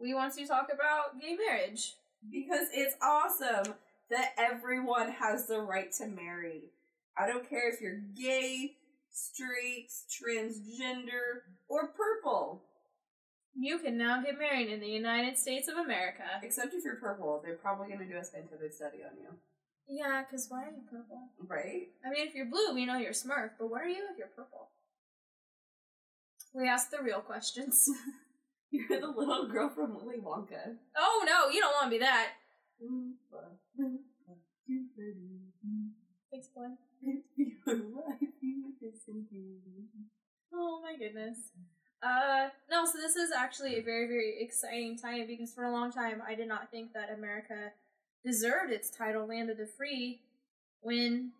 we 0.00 0.14
want 0.14 0.34
to 0.34 0.46
talk 0.46 0.68
about 0.72 1.20
gay 1.20 1.36
marriage. 1.36 1.94
because 2.30 2.68
it's 2.72 2.96
awesome 3.02 3.74
that 4.10 4.32
everyone 4.38 5.10
has 5.12 5.46
the 5.46 5.60
right 5.60 5.90
to 5.92 6.06
marry. 6.06 6.70
I 7.16 7.26
don't 7.26 7.48
care 7.48 7.70
if 7.72 7.80
you're 7.80 8.00
gay, 8.16 8.76
straight, 9.14 9.90
transgender, 10.10 11.46
or 11.68 11.88
purple. 11.88 12.64
You 13.56 13.78
can 13.78 13.96
now 13.96 14.20
get 14.20 14.38
married 14.38 14.68
in 14.68 14.80
the 14.80 14.88
United 14.88 15.38
States 15.38 15.68
of 15.68 15.76
America. 15.76 16.24
Except 16.42 16.74
if 16.74 16.84
you're 16.84 16.96
purple, 16.96 17.40
they're 17.42 17.54
probably 17.54 17.86
going 17.86 18.00
to 18.00 18.12
do 18.12 18.18
a 18.18 18.24
scientific 18.24 18.72
study 18.72 18.98
on 19.04 19.16
you. 19.16 19.28
Yeah, 19.88 20.24
because 20.24 20.48
why 20.48 20.64
are 20.64 20.72
you 20.72 20.82
purple? 20.90 21.28
Right? 21.46 21.88
I 22.04 22.10
mean, 22.10 22.26
if 22.26 22.34
you're 22.34 22.46
blue, 22.46 22.74
we 22.74 22.84
know 22.84 22.98
you're 22.98 23.12
Smurf, 23.12 23.50
but 23.58 23.70
what 23.70 23.82
are 23.82 23.88
you 23.88 24.08
if 24.10 24.18
you're 24.18 24.32
purple? 24.34 24.70
We 26.52 26.68
ask 26.68 26.90
the 26.90 27.02
real 27.02 27.20
questions. 27.20 27.88
You're 28.70 29.00
the 29.00 29.06
little 29.06 29.46
girl 29.46 29.68
from 29.68 29.94
Willy 29.94 30.18
Wonka. 30.18 30.76
oh 30.96 31.24
no, 31.24 31.48
you 31.48 31.60
don't 31.60 31.72
want 31.72 31.86
to 31.86 31.90
be 31.90 31.98
that. 31.98 32.32
Mm, 32.82 33.12
Explain. 36.34 36.76
Oh 40.52 40.80
my 40.82 40.96
goodness. 40.96 41.38
Uh, 42.02 42.48
no, 42.70 42.84
so 42.84 42.98
this 42.98 43.16
is 43.16 43.30
actually 43.32 43.78
a 43.78 43.82
very, 43.82 44.06
very 44.06 44.34
exciting 44.40 44.98
time 44.98 45.26
because 45.26 45.52
for 45.52 45.64
a 45.64 45.72
long 45.72 45.90
time 45.90 46.22
I 46.26 46.34
did 46.34 46.48
not 46.48 46.70
think 46.70 46.92
that 46.92 47.10
America 47.10 47.72
deserved 48.24 48.72
its 48.72 48.90
title 48.90 49.26
Land 49.26 49.50
of 49.50 49.58
the 49.58 49.66
Free 49.66 50.20
when 50.80 51.32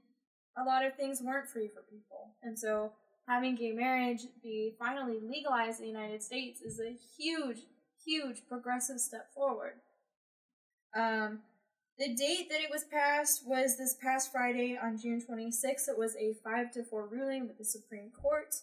a 0.57 0.65
lot 0.65 0.85
of 0.85 0.95
things 0.95 1.21
weren't 1.23 1.49
free 1.49 1.69
for 1.69 1.83
people. 1.83 2.35
And 2.43 2.59
so 2.59 2.93
having 3.29 3.57
gay 3.57 3.73
marriage 3.73 4.23
be 4.43 4.75
finally 4.79 5.19
legalized 5.21 5.81
in 5.81 5.87
the 5.87 5.93
United 5.93 6.23
States 6.23 6.61
is 6.61 6.81
a 6.81 6.97
huge, 7.19 7.59
huge 8.05 8.43
progressive 8.49 9.01
step 9.01 9.33
forward. 9.35 9.75
Um, 10.97 11.41
the 11.99 12.15
date 12.15 12.49
that 12.51 12.61
it 12.61 12.71
was 12.71 12.85
passed 12.85 13.47
was 13.47 13.77
this 13.77 13.95
past 14.03 14.33
Friday 14.33 14.79
on 14.81 14.99
June 14.99 15.23
26th. 15.23 15.89
It 15.89 15.99
was 15.99 16.17
a 16.17 16.35
5 16.43 16.73
to 16.73 16.85
4 16.85 17.07
ruling 17.07 17.47
with 17.47 17.59
the 17.59 17.65
Supreme 17.65 18.11
Court. 18.11 18.55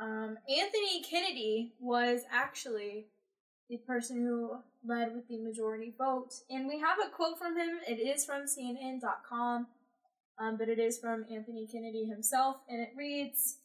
Um, 0.00 0.36
Anthony 0.48 1.02
Kennedy 1.08 1.74
was 1.78 2.22
actually 2.32 3.06
the 3.70 3.78
person 3.78 4.18
who 4.18 4.56
led 4.84 5.14
with 5.14 5.28
the 5.28 5.38
majority 5.38 5.94
vote. 5.96 6.32
And 6.50 6.66
we 6.66 6.80
have 6.80 6.98
a 6.98 7.10
quote 7.10 7.38
from 7.38 7.56
him. 7.56 7.78
It 7.88 8.00
is 8.00 8.24
from 8.24 8.42
CNN.com, 8.42 9.66
um, 10.38 10.56
but 10.58 10.68
it 10.68 10.78
is 10.78 10.98
from 10.98 11.24
Anthony 11.30 11.66
Kennedy 11.70 12.04
himself. 12.04 12.56
And 12.68 12.80
it 12.80 12.90
reads 12.96 13.58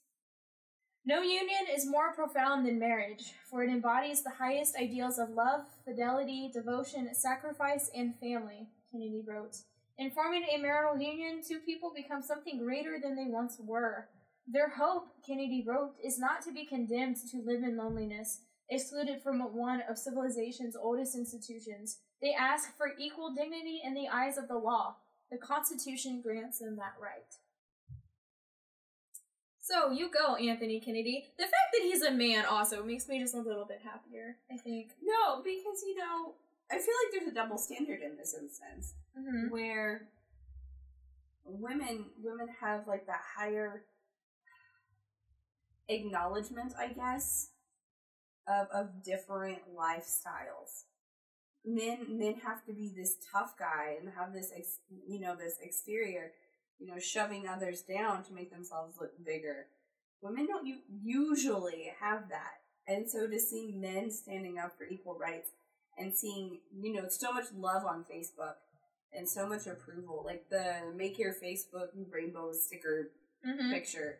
No 1.03 1.21
union 1.21 1.65
is 1.75 1.89
more 1.89 2.13
profound 2.13 2.67
than 2.67 2.77
marriage, 2.79 3.33
for 3.49 3.63
it 3.63 3.71
embodies 3.71 4.23
the 4.23 4.35
highest 4.37 4.75
ideals 4.77 5.17
of 5.17 5.31
love, 5.31 5.61
fidelity, 5.83 6.51
devotion, 6.53 7.09
sacrifice, 7.13 7.89
and 7.95 8.13
family, 8.19 8.67
Kennedy 8.91 9.23
wrote. 9.25 9.57
In 9.97 10.11
forming 10.11 10.43
a 10.43 10.57
marital 10.57 11.01
union, 11.01 11.41
two 11.45 11.59
people 11.59 11.91
become 11.93 12.21
something 12.21 12.57
greater 12.57 12.99
than 13.01 13.15
they 13.15 13.25
once 13.25 13.57
were. 13.59 14.07
Their 14.47 14.69
hope, 14.69 15.09
Kennedy 15.25 15.63
wrote, 15.67 15.93
is 16.03 16.17
not 16.17 16.41
to 16.43 16.53
be 16.53 16.65
condemned 16.65 17.17
to 17.31 17.41
live 17.45 17.63
in 17.63 17.77
loneliness, 17.77 18.39
excluded 18.69 19.21
from 19.21 19.39
one 19.53 19.81
of 19.89 19.97
civilization's 19.97 20.75
oldest 20.75 21.15
institutions. 21.15 21.97
They 22.21 22.33
ask 22.33 22.75
for 22.77 22.93
equal 22.97 23.33
dignity 23.33 23.81
in 23.83 23.93
the 23.93 24.07
eyes 24.07 24.37
of 24.37 24.47
the 24.47 24.57
law. 24.57 24.95
The 25.31 25.37
Constitution 25.37 26.21
grants 26.21 26.59
them 26.59 26.77
that 26.77 26.95
right. 26.99 27.35
So 29.61 29.91
you 29.91 30.09
go, 30.09 30.35
Anthony 30.35 30.79
Kennedy. 30.79 31.27
The 31.37 31.43
fact 31.43 31.69
that 31.73 31.83
he's 31.83 32.01
a 32.01 32.09
man 32.09 32.45
also 32.45 32.83
makes 32.83 33.07
me 33.07 33.19
just 33.19 33.35
a 33.35 33.39
little 33.39 33.65
bit 33.65 33.81
happier, 33.83 34.37
I 34.51 34.57
think. 34.57 34.93
No, 35.03 35.43
because, 35.43 35.83
you 35.85 35.95
know, 35.95 36.33
I 36.71 36.75
feel 36.75 36.93
like 37.03 37.11
there's 37.11 37.31
a 37.31 37.35
double 37.35 37.57
standard 37.57 38.01
in 38.01 38.15
this 38.17 38.35
instance. 38.39 38.93
Mm-hmm. 39.17 39.49
where 39.49 40.07
women 41.43 42.05
women 42.21 42.47
have 42.61 42.87
like 42.87 43.05
that 43.07 43.21
higher 43.37 43.83
acknowledgement, 45.89 46.73
I 46.79 46.89
guess, 46.89 47.49
of 48.47 48.67
of 48.73 49.03
different 49.03 49.59
lifestyles. 49.75 50.83
Men 51.65 52.05
men 52.17 52.35
have 52.45 52.65
to 52.65 52.73
be 52.73 52.93
this 52.95 53.15
tough 53.31 53.57
guy 53.57 53.97
and 53.99 54.13
have 54.17 54.31
this 54.31 54.51
ex, 54.55 54.77
you 55.07 55.19
know 55.19 55.35
this 55.35 55.57
exterior, 55.61 56.31
you 56.79 56.87
know, 56.87 56.99
shoving 56.99 57.47
others 57.47 57.81
down 57.81 58.23
to 58.23 58.33
make 58.33 58.51
themselves 58.51 58.95
look 58.99 59.11
bigger. 59.25 59.65
Women 60.21 60.47
don't 60.47 60.67
u- 60.67 60.81
usually 61.03 61.91
have 61.99 62.29
that, 62.29 62.61
and 62.87 63.09
so 63.09 63.27
to 63.27 63.39
see 63.39 63.73
men 63.75 64.11
standing 64.11 64.57
up 64.59 64.77
for 64.77 64.85
equal 64.85 65.17
rights 65.17 65.51
and 65.99 66.13
seeing 66.13 66.59
you 66.81 66.93
know 66.93 67.07
so 67.09 67.31
much 67.33 67.45
love 67.57 67.83
on 67.85 68.05
Facebook 68.11 68.55
and 69.13 69.27
so 69.27 69.47
much 69.47 69.67
approval. 69.67 70.23
Like 70.25 70.49
the 70.49 70.81
make 70.95 71.19
your 71.19 71.33
Facebook 71.33 71.89
rainbow 72.11 72.51
sticker 72.53 73.11
Mm-hmm. 73.47 73.71
picture. 73.71 74.17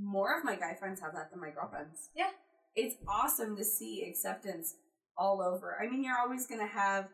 More 0.00 0.38
of 0.38 0.44
my 0.44 0.54
guy 0.54 0.74
friends 0.74 1.00
have 1.00 1.14
that 1.14 1.32
than 1.32 1.40
my 1.40 1.50
girlfriends. 1.50 2.10
Yeah. 2.14 2.30
It's 2.76 2.94
awesome 3.08 3.56
to 3.56 3.64
see 3.64 4.04
acceptance 4.08 4.74
all 5.18 5.42
over. 5.42 5.76
I 5.82 5.88
mean, 5.88 6.04
you're 6.04 6.18
always 6.18 6.46
going 6.46 6.60
to 6.60 6.66
have 6.66 7.08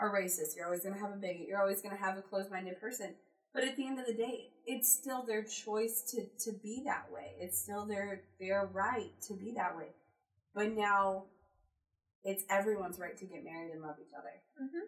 a 0.00 0.06
racist, 0.06 0.56
you're 0.56 0.66
always 0.66 0.82
going 0.82 0.94
to 0.96 1.00
have 1.00 1.12
a 1.12 1.16
bigot, 1.16 1.46
you're 1.46 1.60
always 1.60 1.80
going 1.82 1.96
to 1.96 2.02
have 2.02 2.18
a 2.18 2.22
closed 2.22 2.50
minded 2.50 2.80
person. 2.80 3.14
But 3.54 3.62
at 3.62 3.76
the 3.76 3.86
end 3.86 4.00
of 4.00 4.06
the 4.06 4.14
day, 4.14 4.48
it's 4.66 4.92
still 4.92 5.22
their 5.22 5.44
choice 5.44 6.02
to, 6.10 6.24
to 6.44 6.52
be 6.58 6.82
that 6.84 7.06
way. 7.12 7.34
It's 7.38 7.56
still 7.60 7.86
their 7.86 8.22
their 8.40 8.68
right 8.72 9.12
to 9.28 9.34
be 9.34 9.52
that 9.52 9.76
way. 9.76 9.90
But 10.52 10.72
now 10.72 11.26
it's 12.24 12.42
everyone's 12.50 12.98
right 12.98 13.16
to 13.18 13.24
get 13.26 13.44
married 13.44 13.70
and 13.72 13.82
love 13.82 13.96
each 14.00 14.14
other 14.18 14.30
Mm-hmm. 14.62 14.86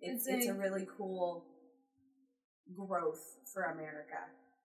it's 0.00 0.26
It's 0.26 0.36
it's 0.36 0.46
a 0.48 0.50
a- 0.52 0.54
really 0.54 0.86
cool 0.96 1.44
growth 2.76 3.22
for 3.52 3.62
America. 3.64 4.20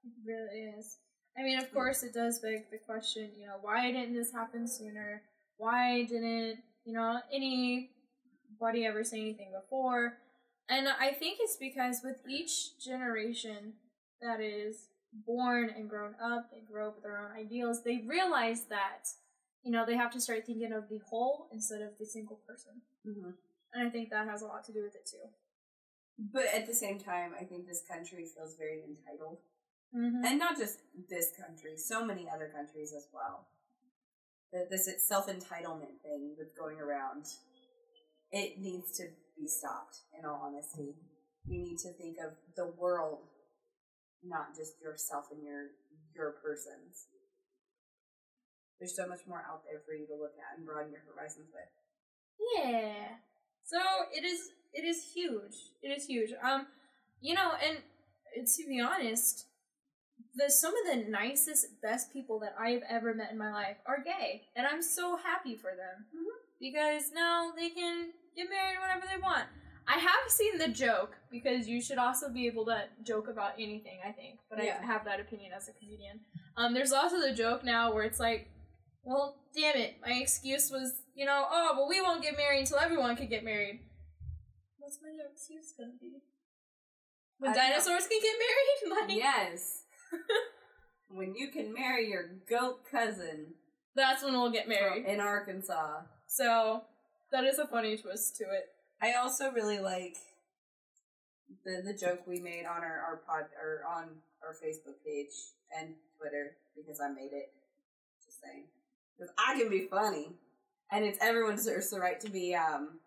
It 0.05 0.13
really 0.25 0.61
is. 0.79 0.97
I 1.38 1.43
mean, 1.43 1.57
of 1.59 1.71
course, 1.73 2.03
it 2.03 2.13
does 2.13 2.39
beg 2.39 2.69
the 2.71 2.77
question, 2.77 3.31
you 3.38 3.45
know, 3.45 3.57
why 3.61 3.91
didn't 3.91 4.13
this 4.15 4.31
happen 4.31 4.67
sooner? 4.67 5.21
Why 5.57 6.03
didn't, 6.03 6.59
you 6.85 6.93
know, 6.93 7.19
anybody 7.31 8.85
ever 8.85 9.03
say 9.03 9.19
anything 9.19 9.51
before? 9.61 10.13
And 10.69 10.88
I 10.88 11.11
think 11.11 11.39
it's 11.41 11.57
because 11.57 11.99
with 12.03 12.17
each 12.29 12.79
generation 12.79 13.73
that 14.21 14.39
is 14.39 14.88
born 15.25 15.69
and 15.75 15.89
grown 15.89 16.15
up, 16.23 16.49
they 16.51 16.61
grow 16.71 16.88
up 16.89 16.95
with 16.95 17.03
their 17.03 17.17
own 17.17 17.31
ideals, 17.38 17.83
they 17.83 18.03
realize 18.07 18.65
that, 18.69 19.07
you 19.63 19.71
know, 19.71 19.85
they 19.85 19.95
have 19.95 20.11
to 20.11 20.21
start 20.21 20.45
thinking 20.45 20.71
of 20.73 20.89
the 20.89 20.99
whole 21.09 21.47
instead 21.51 21.81
of 21.81 21.97
the 21.99 22.05
single 22.05 22.39
person. 22.47 22.81
Mm-hmm. 23.07 23.31
And 23.73 23.87
I 23.87 23.89
think 23.89 24.09
that 24.09 24.27
has 24.27 24.41
a 24.41 24.45
lot 24.45 24.63
to 24.65 24.73
do 24.73 24.83
with 24.83 24.95
it 24.95 25.05
too. 25.09 25.29
But 26.33 26.45
at 26.53 26.67
the 26.67 26.73
same 26.73 26.99
time, 26.99 27.31
I 27.39 27.43
think 27.43 27.67
this 27.67 27.83
country 27.89 28.25
feels 28.25 28.55
very 28.57 28.83
entitled. 28.83 29.39
Mm-hmm. 29.95 30.25
And 30.25 30.39
not 30.39 30.57
just 30.57 30.79
this 31.09 31.31
country, 31.39 31.77
so 31.77 32.05
many 32.05 32.27
other 32.33 32.51
countries 32.53 32.93
as 32.95 33.07
well. 33.13 33.47
The, 34.51 34.67
this 34.69 34.89
self 35.07 35.27
entitlement 35.27 36.01
thing 36.03 36.35
that's 36.37 36.53
going 36.53 36.79
around, 36.79 37.25
it 38.31 38.59
needs 38.59 38.91
to 38.97 39.05
be 39.37 39.47
stopped, 39.47 39.97
in 40.17 40.25
all 40.25 40.41
honesty. 40.43 40.95
You 41.47 41.59
need 41.63 41.77
to 41.79 41.93
think 41.93 42.17
of 42.17 42.33
the 42.55 42.67
world, 42.77 43.19
not 44.23 44.55
just 44.55 44.73
yourself 44.81 45.25
and 45.31 45.43
your 45.43 45.67
your 46.15 46.35
persons. 46.43 47.05
There's 48.79 48.95
so 48.95 49.07
much 49.07 49.19
more 49.27 49.43
out 49.50 49.63
there 49.69 49.79
for 49.86 49.93
you 49.93 50.07
to 50.07 50.15
look 50.15 50.33
at 50.39 50.57
and 50.57 50.65
broaden 50.65 50.91
your 50.91 51.01
horizons 51.13 51.48
with. 51.53 51.67
Yeah. 52.55 53.15
So 53.63 53.77
it 54.13 54.24
is 54.25 54.51
it 54.74 54.86
is 54.86 55.03
huge. 55.13 55.55
It 55.81 55.89
is 55.89 56.05
huge. 56.05 56.31
Um, 56.41 56.67
you 57.21 57.33
know, 57.33 57.51
and 57.63 57.79
to 58.48 58.67
be 58.67 58.79
honest, 58.79 59.45
the 60.36 60.50
some 60.50 60.74
of 60.77 60.86
the 61.03 61.09
nicest, 61.09 61.81
best 61.81 62.13
people 62.13 62.39
that 62.39 62.55
I 62.59 62.69
have 62.71 62.83
ever 62.89 63.13
met 63.13 63.31
in 63.31 63.38
my 63.38 63.51
life 63.51 63.77
are 63.86 64.01
gay, 64.01 64.48
and 64.55 64.65
I'm 64.65 64.81
so 64.81 65.17
happy 65.17 65.55
for 65.55 65.71
them 65.75 66.05
Mhm. 66.15 66.38
because 66.59 67.12
now 67.12 67.51
they 67.55 67.69
can 67.69 68.13
get 68.36 68.50
married 68.50 68.79
whenever 68.79 69.05
they 69.07 69.17
want. 69.21 69.48
I 69.88 69.98
have 69.98 70.29
seen 70.29 70.57
the 70.59 70.67
joke 70.67 71.17
because 71.31 71.67
you 71.67 71.81
should 71.81 71.98
also 71.98 72.29
be 72.29 72.45
able 72.45 72.65
to 72.65 72.88
joke 73.03 73.27
about 73.27 73.53
anything. 73.59 74.00
I 74.05 74.12
think, 74.12 74.39
but 74.50 74.63
Yeah. 74.63 74.79
I 74.81 74.86
have 74.86 75.03
that 75.05 75.19
opinion 75.19 75.51
as 75.51 75.67
a 75.67 75.74
comedian. 75.74 76.24
Um, 76.55 76.74
there's 76.75 76.91
also 76.91 77.19
the 77.19 77.33
joke 77.33 77.63
now 77.63 77.91
where 77.91 78.03
it's 78.03 78.19
like, 78.19 78.48
well, 79.03 79.38
damn 79.56 79.75
it, 79.75 79.98
my 80.06 80.13
excuse 80.13 80.70
was, 80.72 80.94
you 81.15 81.25
know, 81.25 81.46
oh, 81.50 81.74
well, 81.77 81.89
we 81.89 82.01
won't 82.01 82.22
get 82.22 82.38
married 82.38 82.60
until 82.60 82.77
everyone 82.77 83.15
can 83.15 83.27
get 83.27 83.44
married. 83.44 83.79
What's 84.77 85.00
my 85.01 85.10
excuse 85.32 85.74
gonna 85.77 85.91
be? 86.00 86.22
When 87.39 87.51
I 87.51 87.56
dinosaurs 87.56 88.08
can 88.08 88.20
get 88.22 88.36
married? 88.38 89.08
Like, 89.10 89.18
Yes. 89.18 89.84
when 91.10 91.36
you 91.36 91.50
can 91.50 91.74
marry 91.74 92.10
your 92.10 92.25
goat 92.50 92.82
cousin 92.89 93.53
that's 93.96 94.24
when 94.24 94.34
we'll 94.34 94.51
get 94.51 94.70
married. 94.70 95.06
in 95.06 95.20
Arkansas. 95.20 96.01
So 96.27 96.84
that 97.32 97.44
is 97.44 97.60
a 97.60 97.68
funny 97.68 97.98
twist 97.98 98.38
to 98.38 98.44
it. 98.44 98.70
I 99.01 99.13
also 99.13 99.51
really 99.51 99.79
like 99.79 100.18
the 101.65 101.82
the 101.84 101.94
joke 101.94 102.22
we 102.27 102.39
made 102.39 102.65
on 102.65 102.82
our, 102.84 103.00
our 103.00 103.22
pod 103.27 103.46
or 103.62 103.84
on 103.88 104.10
our 104.44 104.53
Facebook 104.53 105.03
page 105.06 105.34
and 105.77 105.96
Twitter 106.18 106.58
because 106.75 107.00
I 107.01 107.10
made 107.10 107.34
it. 107.34 107.51
Just 108.25 108.41
saying. 108.41 108.65
Because 109.19 109.33
I 109.38 109.59
can 109.59 109.69
be 109.69 109.88
funny. 109.89 110.29
And 110.91 111.05
it's 111.05 111.17
everyone 111.21 111.55
deserves 111.55 111.89
the 111.89 111.99
right 111.99 112.19
to 112.21 112.29
be 112.29 112.55
um 112.55 112.99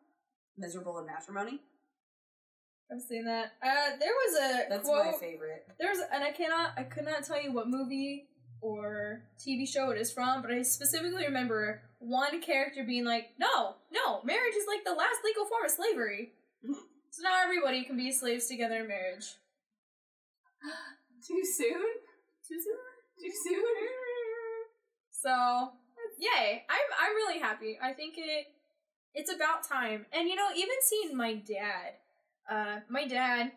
miserable 0.59 0.99
in 0.99 1.07
matrimony. 1.07 1.61
I've 2.93 3.01
seen 3.01 3.25
that. 3.25 3.53
Uh, 3.63 3.97
there 3.99 4.13
was 4.13 4.37
a 4.39 4.69
That's 4.69 4.87
quote. 4.89 5.07
my 5.07 5.13
favorite. 5.13 5.67
There's 5.81 5.99
and 6.13 6.23
I 6.23 6.31
cannot 6.33 6.73
I 6.77 6.83
could 6.83 7.05
not 7.05 7.25
tell 7.25 7.43
you 7.43 7.53
what 7.53 7.69
movie 7.69 8.29
or 8.61 9.23
TV 9.39 9.67
show 9.67 9.91
it 9.91 9.99
is 9.99 10.13
from, 10.13 10.43
but 10.43 10.53
I 10.53 10.63
specifically 10.63 11.25
remember 11.25 11.83
one 11.99 12.41
character 12.43 12.85
being 12.85 13.05
like, 13.05 13.31
"No, 13.39 13.77
no, 13.91 14.23
marriage 14.23 14.55
is 14.55 14.67
like 14.69 14.85
the 14.85 14.93
last 14.93 15.19
legal 15.25 15.47
form 15.47 15.65
of 15.65 15.71
slavery." 15.71 16.33
so 17.11 17.23
now 17.23 17.43
everybody 17.43 17.85
can 17.85 17.97
be 17.97 18.13
slaves 18.13 18.47
together 18.47 18.77
in 18.83 18.89
marriage. 18.89 19.25
Too 21.27 21.43
soon? 21.45 21.83
Too 22.47 22.61
soon. 22.61 22.77
Too 23.19 23.33
soon? 23.45 23.65
So, 25.23 25.71
yay! 26.23 26.65
I'm 26.71 26.89
I'm 27.03 27.15
really 27.15 27.41
happy. 27.41 27.79
I 27.83 27.93
think 27.93 28.15
it 28.17 28.47
it's 29.15 29.33
about 29.33 29.67
time. 29.69 30.07
And 30.13 30.29
you 30.29 30.37
know, 30.37 30.49
even 30.57 30.77
seeing 30.81 31.17
my 31.17 31.35
dad, 31.35 31.95
uh, 32.51 32.81
my 32.89 33.07
dad 33.07 33.53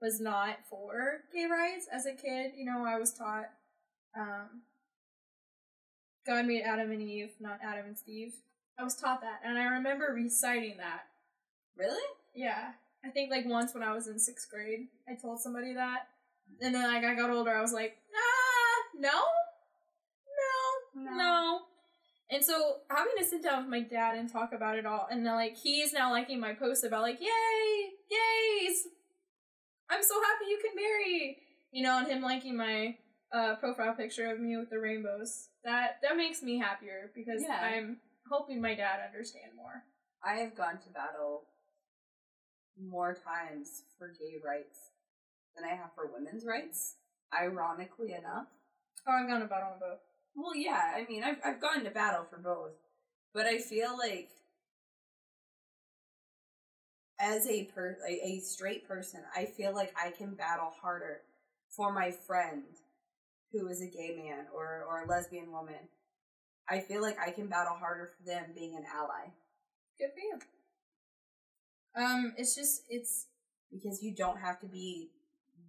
was 0.00 0.20
not 0.20 0.56
for 0.68 1.20
gay 1.32 1.46
rights 1.46 1.86
as 1.90 2.06
a 2.06 2.12
kid. 2.12 2.52
You 2.56 2.64
know, 2.64 2.84
I 2.84 2.98
was 2.98 3.14
taught, 3.14 3.46
um, 4.18 4.62
God 6.26 6.46
made 6.46 6.62
Adam 6.62 6.90
and 6.90 7.02
Eve, 7.02 7.30
not 7.40 7.60
Adam 7.62 7.86
and 7.86 7.98
Steve. 7.98 8.34
I 8.78 8.84
was 8.84 8.96
taught 8.96 9.20
that, 9.20 9.40
and 9.44 9.58
I 9.58 9.64
remember 9.64 10.12
reciting 10.14 10.78
that. 10.78 11.02
Really? 11.76 12.02
Yeah, 12.34 12.72
I 13.04 13.08
think 13.08 13.30
like 13.30 13.46
once 13.46 13.74
when 13.74 13.82
I 13.82 13.92
was 13.92 14.08
in 14.08 14.18
sixth 14.18 14.50
grade, 14.50 14.88
I 15.08 15.14
told 15.14 15.40
somebody 15.40 15.74
that, 15.74 16.08
and 16.60 16.74
then 16.74 16.82
like 16.82 17.04
I 17.04 17.14
got 17.14 17.30
older, 17.30 17.50
I 17.50 17.60
was 17.60 17.72
like, 17.72 17.96
ah, 18.14 18.98
no, 18.98 19.22
no, 20.96 21.16
no. 21.16 21.60
And 22.32 22.42
so 22.42 22.76
having 22.88 23.12
to 23.18 23.24
sit 23.24 23.42
down 23.42 23.64
with 23.64 23.70
my 23.70 23.80
dad 23.80 24.16
and 24.16 24.30
talk 24.30 24.52
about 24.54 24.78
it 24.78 24.86
all, 24.86 25.06
and 25.10 25.24
then, 25.24 25.34
like 25.34 25.54
he's 25.56 25.92
now 25.92 26.10
liking 26.10 26.40
my 26.40 26.54
post 26.54 26.82
about 26.82 27.02
like, 27.02 27.20
yay, 27.20 27.90
gays! 28.08 28.88
I'm 29.90 30.02
so 30.02 30.14
happy 30.14 30.46
you 30.48 30.58
can 30.64 30.74
marry, 30.74 31.36
you 31.72 31.82
know, 31.82 31.98
and 31.98 32.08
him 32.08 32.22
liking 32.22 32.56
my 32.56 32.96
uh, 33.34 33.56
profile 33.56 33.94
picture 33.94 34.32
of 34.32 34.40
me 34.40 34.56
with 34.56 34.70
the 34.70 34.78
rainbows. 34.78 35.48
That 35.62 35.98
that 36.02 36.16
makes 36.16 36.42
me 36.42 36.58
happier 36.58 37.10
because 37.14 37.42
Yeah. 37.42 37.60
I'm 37.62 37.98
hoping 38.30 38.62
my 38.62 38.74
dad 38.74 39.00
understand 39.04 39.52
more. 39.54 39.84
I 40.24 40.36
have 40.36 40.56
gone 40.56 40.78
to 40.78 40.90
battle 40.90 41.42
more 42.80 43.14
times 43.14 43.82
for 43.98 44.08
gay 44.08 44.40
rights 44.42 44.78
than 45.54 45.66
I 45.66 45.74
have 45.74 45.90
for 45.94 46.10
women's 46.10 46.46
rights. 46.46 46.96
Ironically 47.38 48.12
enough. 48.12 48.46
Oh, 49.06 49.12
I've 49.12 49.28
gone 49.28 49.42
about 49.42 49.62
on 49.64 49.78
both. 49.80 50.00
Well, 50.34 50.54
yeah, 50.54 50.92
I 50.94 51.04
mean, 51.08 51.22
I've 51.24 51.38
I've 51.44 51.60
gone 51.60 51.84
to 51.84 51.90
battle 51.90 52.24
for 52.24 52.38
both, 52.38 52.72
but 53.34 53.46
I 53.46 53.58
feel 53.58 53.96
like 53.96 54.30
as 57.20 57.46
a 57.46 57.64
per 57.64 57.96
a, 58.08 58.12
a 58.12 58.38
straight 58.40 58.86
person, 58.86 59.20
I 59.36 59.44
feel 59.44 59.74
like 59.74 59.94
I 60.02 60.10
can 60.10 60.34
battle 60.34 60.72
harder 60.80 61.20
for 61.68 61.92
my 61.92 62.10
friend 62.10 62.62
who 63.52 63.68
is 63.68 63.82
a 63.82 63.86
gay 63.86 64.14
man 64.16 64.46
or 64.54 64.84
or 64.88 65.04
a 65.04 65.08
lesbian 65.08 65.52
woman. 65.52 65.88
I 66.70 66.80
feel 66.80 67.02
like 67.02 67.18
I 67.20 67.30
can 67.32 67.48
battle 67.48 67.76
harder 67.76 68.10
for 68.16 68.24
them 68.26 68.46
being 68.54 68.76
an 68.76 68.84
ally 68.94 69.30
Good 69.98 70.10
for 70.14 70.20
you. 70.20 70.38
Um, 71.94 72.32
it's 72.36 72.54
just 72.54 72.82
it's 72.88 73.26
because 73.70 74.02
you 74.02 74.12
don't 74.12 74.38
have 74.38 74.60
to 74.60 74.66
be 74.66 75.10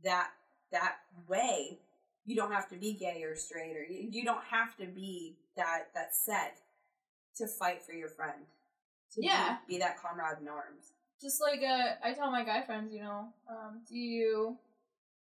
that 0.04 0.30
that 0.72 0.98
way. 1.28 1.80
You 2.26 2.36
don't 2.36 2.52
have 2.52 2.70
to 2.70 2.76
be 2.78 2.94
gay 2.94 3.24
or 3.24 3.36
straight 3.36 3.76
or 3.76 3.84
you, 3.84 4.08
you 4.12 4.24
don't 4.24 4.44
have 4.50 4.76
to 4.78 4.86
be 4.86 5.36
that 5.58 5.90
that 5.94 6.16
set 6.16 6.58
to 7.38 7.48
fight 7.48 7.82
for 7.84 7.94
your 7.94 8.10
friend. 8.10 8.46
To 9.14 9.22
be- 9.22 9.28
Yeah. 9.28 9.58
be, 9.68 9.78
that 9.80 10.02
comrade 10.02 10.38
in 10.42 10.48
arms. 10.48 10.94
just 11.22 11.42
like 11.42 11.62
uh, 11.62 11.96
I 12.04 12.14
tell 12.14 12.32
my 12.32 12.44
guy 12.44 12.62
friends, 12.64 12.92
you 12.94 13.02
know, 13.02 13.28
um, 13.50 13.82
do 13.88 13.96
you 13.96 14.58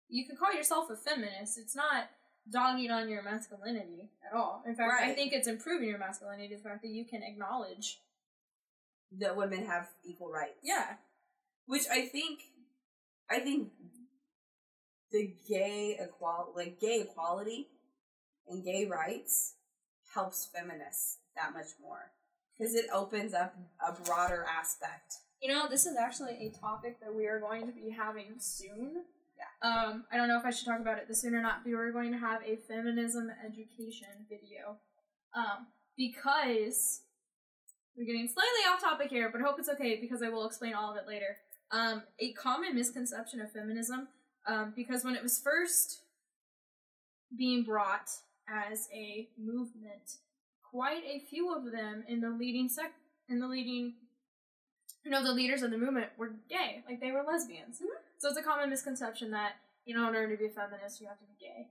you 0.08 0.24
can 0.26 0.36
call 0.36 0.52
yourself 0.54 0.88
a 0.90 0.96
feminist. 0.96 1.58
It's 1.58 1.74
not 1.76 2.08
dogging 2.50 2.90
on 2.92 3.08
your 3.08 3.22
masculinity 3.24 4.08
at 4.24 4.36
all. 4.36 4.62
In 4.66 4.74
fact, 4.76 4.92
I 5.02 5.12
think 5.14 5.32
it's 5.32 5.48
improving 5.48 5.88
your 5.88 5.98
masculinity. 5.98 6.54
The 6.54 6.62
fact 6.62 6.82
that 6.82 6.88
you 6.90 7.04
can 7.04 7.22
acknowledge, 7.24 7.98
That 9.18 9.36
women 9.36 9.66
have 9.66 9.88
equal 10.04 10.30
rights. 10.30 10.58
yeah, 10.62 10.94
Which 11.66 11.84
I 11.90 12.06
think 12.06 12.40
I 13.28 13.40
think 13.40 13.72
the 15.12 15.34
gay 15.48 15.98
equal 16.02 16.52
like 16.56 16.80
gay 16.80 17.00
equality 17.00 17.68
and 18.48 18.64
gay 18.64 18.86
rights 18.86 19.54
helps 20.14 20.48
feminists 20.54 21.18
that 21.36 21.52
much 21.52 21.68
more. 21.80 22.12
Because 22.56 22.74
it 22.74 22.86
opens 22.92 23.34
up 23.34 23.54
a 23.86 23.92
broader 23.92 24.46
aspect. 24.48 25.16
You 25.42 25.52
know, 25.52 25.68
this 25.68 25.84
is 25.84 25.96
actually 25.96 26.32
a 26.32 26.58
topic 26.58 27.00
that 27.00 27.14
we 27.14 27.26
are 27.26 27.38
going 27.38 27.66
to 27.66 27.72
be 27.72 27.90
having 27.90 28.36
soon. 28.38 29.04
Yeah. 29.36 29.68
Um, 29.68 30.04
I 30.10 30.16
don't 30.16 30.28
know 30.28 30.38
if 30.38 30.46
I 30.46 30.50
should 30.50 30.66
talk 30.66 30.80
about 30.80 30.96
it 30.96 31.06
this 31.06 31.20
soon 31.20 31.34
or 31.34 31.42
not, 31.42 31.64
but 31.64 31.72
we're 31.72 31.92
going 31.92 32.12
to 32.12 32.18
have 32.18 32.40
a 32.42 32.56
feminism 32.56 33.30
education 33.44 34.08
video. 34.30 34.78
Um, 35.34 35.66
because 35.98 37.02
we're 37.96 38.06
getting 38.06 38.26
slightly 38.26 38.60
off 38.70 38.80
topic 38.80 39.10
here, 39.10 39.28
but 39.30 39.40
I 39.40 39.44
hope 39.44 39.58
it's 39.58 39.68
okay 39.68 39.98
because 40.00 40.22
I 40.22 40.28
will 40.28 40.46
explain 40.46 40.74
all 40.74 40.90
of 40.90 40.96
it 40.96 41.06
later. 41.06 41.36
Um, 41.70 42.02
a 42.18 42.32
common 42.32 42.74
misconception 42.74 43.40
of 43.40 43.52
feminism, 43.52 44.08
um, 44.46 44.72
because 44.76 45.04
when 45.04 45.14
it 45.16 45.22
was 45.22 45.38
first 45.38 46.00
being 47.36 47.62
brought 47.64 48.10
as 48.48 48.88
a 48.94 49.28
movement, 49.38 50.18
quite 50.62 51.02
a 51.04 51.20
few 51.28 51.54
of 51.54 51.64
them 51.72 52.04
in 52.08 52.20
the 52.20 52.30
leading 52.30 52.68
sec 52.68 52.92
in 53.28 53.40
the 53.40 53.46
leading 53.48 53.94
you 55.04 55.10
know 55.10 55.22
the 55.22 55.32
leaders 55.32 55.62
of 55.62 55.70
the 55.70 55.78
movement 55.78 56.08
were 56.16 56.32
gay 56.48 56.82
like 56.88 57.00
they 57.00 57.12
were 57.12 57.22
lesbians. 57.26 57.80
So 58.18 58.28
it's 58.28 58.38
a 58.38 58.42
common 58.42 58.70
misconception 58.70 59.30
that 59.32 59.52
you 59.84 59.94
know 59.94 60.08
in 60.08 60.14
order 60.14 60.36
to 60.36 60.38
be 60.38 60.46
a 60.46 60.50
feminist 60.50 61.00
you 61.00 61.06
have 61.06 61.18
to 61.18 61.24
be 61.24 61.34
gay. 61.44 61.68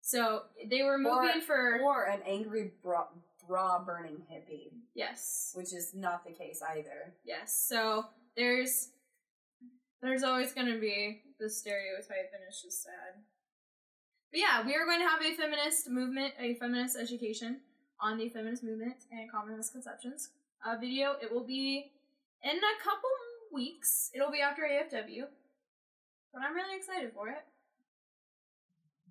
So 0.00 0.42
they 0.70 0.82
were 0.82 0.98
moving 0.98 1.40
for 1.40 1.80
or 1.82 2.04
an 2.04 2.20
angry 2.26 2.72
bra, 2.82 3.06
bra 3.48 3.82
burning 3.82 4.22
hippie, 4.30 4.70
yes. 4.94 5.52
Which 5.54 5.72
is 5.72 5.94
not 5.94 6.26
the 6.26 6.32
case 6.32 6.60
either. 6.62 7.14
yes. 7.24 7.64
So 7.68 8.04
there's 8.36 8.90
there's 10.02 10.22
always 10.22 10.52
going 10.52 10.66
to 10.66 10.78
be 10.78 11.22
the 11.38 11.50
stereotype 11.50 12.30
and 12.32 12.42
it's 12.48 12.62
just 12.62 12.82
sad 12.82 13.22
but 14.30 14.40
yeah 14.40 14.64
we 14.64 14.74
are 14.74 14.84
going 14.86 15.00
to 15.00 15.08
have 15.08 15.22
a 15.22 15.34
feminist 15.34 15.88
movement 15.88 16.32
a 16.38 16.54
feminist 16.54 16.96
education 16.96 17.60
on 18.00 18.18
the 18.18 18.28
feminist 18.28 18.62
movement 18.62 18.96
and 19.10 19.30
common 19.30 19.56
misconceptions 19.56 20.30
uh, 20.66 20.76
video 20.80 21.16
it 21.20 21.32
will 21.32 21.44
be 21.46 21.92
in 22.42 22.56
a 22.56 22.82
couple 22.82 23.10
weeks. 23.54 24.10
It'll 24.14 24.30
be 24.30 24.40
after 24.42 24.62
AFW, 24.62 25.24
but 26.32 26.42
I'm 26.42 26.54
really 26.54 26.76
excited 26.76 27.12
for 27.14 27.28
it. 27.28 27.44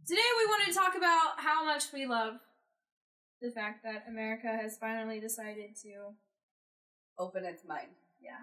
Today 0.05 0.21
we 0.37 0.45
wanted 0.45 0.73
to 0.73 0.77
talk 0.77 0.95
about 0.95 1.37
how 1.37 1.65
much 1.65 1.85
we 1.93 2.05
love 2.05 2.35
the 3.41 3.51
fact 3.51 3.83
that 3.83 4.05
America 4.07 4.47
has 4.47 4.77
finally 4.77 5.19
decided 5.19 5.75
to 5.81 6.13
Open 7.17 7.45
its 7.45 7.63
mind. 7.63 7.89
yeah. 8.21 8.41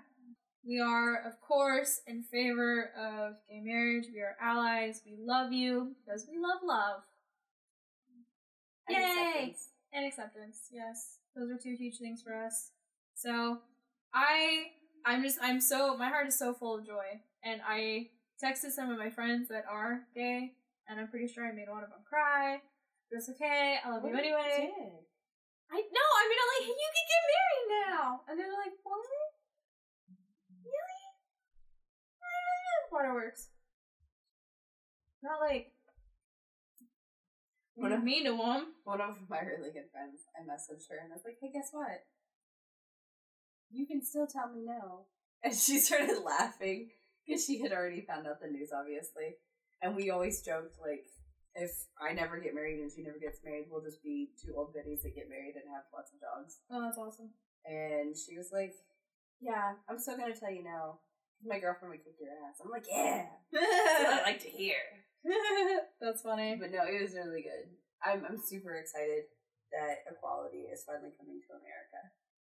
We 0.66 0.78
are, 0.78 1.16
of 1.26 1.40
course, 1.40 2.00
in 2.06 2.22
favor 2.22 2.90
of 2.98 3.34
gay 3.48 3.60
marriage. 3.62 4.06
We 4.12 4.20
are 4.20 4.36
allies. 4.40 5.02
We 5.06 5.16
love 5.18 5.52
you 5.52 5.94
because 6.04 6.26
we 6.30 6.38
love 6.38 6.60
love. 6.62 7.00
And 8.88 8.96
Yay! 8.98 9.04
acceptance. 9.04 9.68
And 9.92 10.06
acceptance, 10.06 10.58
yes. 10.70 11.16
Those 11.34 11.50
are 11.50 11.56
two 11.56 11.74
huge 11.78 11.98
things 11.98 12.22
for 12.22 12.34
us. 12.34 12.70
So 13.14 13.58
I 14.14 14.72
I'm 15.06 15.22
just 15.22 15.38
I'm 15.42 15.60
so 15.60 15.96
my 15.96 16.08
heart 16.08 16.26
is 16.28 16.38
so 16.38 16.52
full 16.52 16.78
of 16.78 16.86
joy. 16.86 17.20
And 17.42 17.60
I 17.66 18.08
texted 18.42 18.70
some 18.72 18.90
of 18.90 18.98
my 18.98 19.08
friends 19.10 19.48
that 19.48 19.64
are 19.70 20.00
gay, 20.14 20.52
and 20.88 21.00
I'm 21.00 21.08
pretty 21.08 21.26
sure 21.28 21.46
I 21.46 21.52
made 21.52 21.68
one 21.68 21.82
of 21.82 21.90
them 21.90 22.04
cry. 22.08 22.60
But 23.10 23.16
it's 23.18 23.30
okay, 23.30 23.78
I 23.84 23.90
love 23.90 24.02
What 24.02 24.12
you 24.12 24.18
anyway. 24.18 24.70
did? 24.76 24.92
I 25.72 25.76
no, 25.80 26.04
I 26.20 26.22
mean 26.28 26.38
I'm 26.38 26.50
like, 26.60 26.66
you 26.68 26.88
can 26.94 27.06
get 27.08 27.22
married 27.32 27.68
now. 27.88 28.20
And 28.28 28.38
they're 28.38 28.52
like, 28.52 28.74
what? 28.82 29.00
Waterworks. 33.00 33.48
Not 35.22 35.40
like 35.40 35.72
What 37.74 37.90
what 37.90 37.98
if- 37.98 38.04
mean 38.04 38.24
to 38.24 38.36
them. 38.36 38.74
One 38.84 39.00
of 39.00 39.16
my 39.28 39.40
really 39.40 39.70
good 39.72 39.90
friends, 39.92 40.20
I 40.36 40.42
messaged 40.44 40.88
her 40.90 40.98
and 41.02 41.12
I 41.12 41.16
was 41.16 41.24
like, 41.24 41.38
hey, 41.40 41.50
guess 41.52 41.68
what? 41.72 42.04
You 43.70 43.86
can 43.86 44.02
still 44.04 44.26
tell 44.26 44.48
me 44.52 44.62
no. 44.66 45.06
And 45.42 45.54
she 45.56 45.78
started 45.78 46.20
laughing 46.22 46.90
because 47.26 47.46
she 47.46 47.62
had 47.62 47.72
already 47.72 48.02
found 48.02 48.26
out 48.26 48.42
the 48.42 48.48
news, 48.48 48.68
obviously. 48.76 49.36
And 49.80 49.96
we 49.96 50.10
always 50.10 50.42
joked, 50.44 50.76
like, 50.78 51.06
if 51.54 51.70
I 51.98 52.12
never 52.12 52.38
get 52.38 52.54
married 52.54 52.80
and 52.80 52.92
she 52.92 53.02
never 53.02 53.16
gets 53.18 53.40
married, 53.42 53.64
we'll 53.70 53.80
just 53.80 54.02
be 54.02 54.32
two 54.36 54.52
old 54.54 54.74
biddies 54.74 55.00
that 55.02 55.14
get 55.14 55.30
married 55.30 55.54
and 55.56 55.64
have 55.72 55.84
lots 55.94 56.12
of 56.12 56.20
dogs. 56.20 56.58
Oh, 56.70 56.82
that's 56.82 56.98
awesome. 56.98 57.30
And 57.64 58.14
she 58.14 58.36
was 58.36 58.50
like, 58.52 58.74
yeah, 59.40 59.72
I'm 59.88 59.98
still 59.98 60.18
going 60.18 60.30
to 60.30 60.38
tell 60.38 60.52
you 60.52 60.62
no. 60.62 60.98
My 61.46 61.58
girlfriend 61.58 61.92
would 61.92 62.04
kick 62.04 62.20
your 62.20 62.32
ass. 62.46 62.60
I'm 62.62 62.70
like, 62.70 62.84
yeah. 62.88 63.26
That's 63.52 64.04
what 64.04 64.20
I 64.20 64.22
like 64.22 64.42
to 64.42 64.48
hear. 64.48 64.76
that's 66.00 66.22
funny. 66.22 66.56
But 66.58 66.72
no, 66.72 66.80
it 66.84 67.02
was 67.02 67.12
really 67.12 67.42
good. 67.42 67.68
I'm 68.02 68.24
I'm 68.24 68.38
super 68.40 68.74
excited 68.74 69.28
that 69.72 70.04
equality 70.10 70.64
is 70.72 70.84
finally 70.86 71.12
coming 71.18 71.40
to 71.46 71.52
America. 71.52 72.00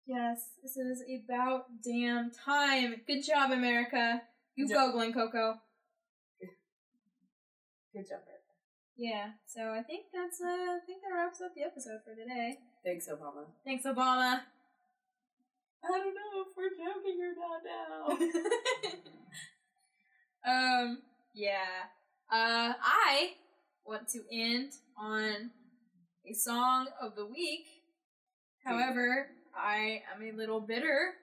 Yes, 0.05 0.57
this 0.61 0.77
is 0.77 1.01
about 1.25 1.65
damn 1.83 2.31
time. 2.31 3.01
Good 3.07 3.23
job, 3.25 3.51
America. 3.51 4.21
You 4.55 4.67
go, 4.67 4.91
Glen 4.91 5.13
Coco. 5.13 5.55
Good 7.93 8.07
job, 8.07 8.21
Erica. 8.27 8.53
Yeah, 8.97 9.31
so 9.45 9.71
I 9.71 9.81
think 9.83 10.05
that's 10.13 10.41
uh, 10.41 10.77
I 10.77 10.79
think 10.85 11.01
that 11.01 11.15
wraps 11.15 11.41
up 11.41 11.53
the 11.55 11.63
episode 11.63 11.99
for 12.05 12.15
today. 12.15 12.59
Thanks, 12.83 13.07
Obama. 13.09 13.45
Thanks, 13.65 13.85
Obama. 13.85 14.41
I 15.85 15.99
don't 15.99 16.15
know 16.15 16.41
if 16.41 16.55
we're 16.57 16.69
joking 16.71 17.19
or 17.21 17.33
not 17.37 17.61
now. 17.63 18.91
um, 20.81 21.01
yeah. 21.33 21.89
Uh, 22.31 22.73
I 22.81 23.33
want 23.85 24.07
to 24.09 24.21
end 24.31 24.71
on 24.97 25.51
a 26.27 26.33
song 26.33 26.87
of 27.01 27.15
the 27.15 27.25
week. 27.25 27.65
However, 28.63 29.27
I 29.55 30.01
am 30.13 30.23
a 30.23 30.35
little 30.35 30.59
bitter 30.59 31.13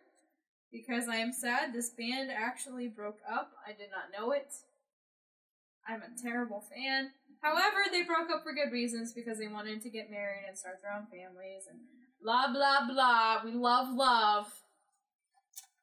because 0.70 1.08
I 1.08 1.16
am 1.16 1.32
sad 1.32 1.72
this 1.72 1.90
band 1.90 2.30
actually 2.30 2.88
broke 2.88 3.18
up. 3.30 3.50
I 3.66 3.72
did 3.72 3.88
not 3.90 4.16
know 4.16 4.32
it. 4.32 4.52
I'm 5.88 6.02
a 6.02 6.22
terrible 6.22 6.62
fan. 6.72 7.10
However, 7.40 7.84
they 7.90 8.02
broke 8.02 8.30
up 8.30 8.44
for 8.44 8.54
good 8.54 8.70
reasons 8.70 9.12
because 9.12 9.38
they 9.38 9.48
wanted 9.48 9.82
to 9.82 9.90
get 9.90 10.10
married 10.10 10.44
and 10.46 10.56
start 10.56 10.78
their 10.80 10.92
own 10.92 11.06
families 11.10 11.66
and 11.68 11.80
blah 12.22 12.52
blah 12.52 12.86
blah. 12.88 13.40
We 13.44 13.52
love 13.52 13.94
love. 13.94 14.46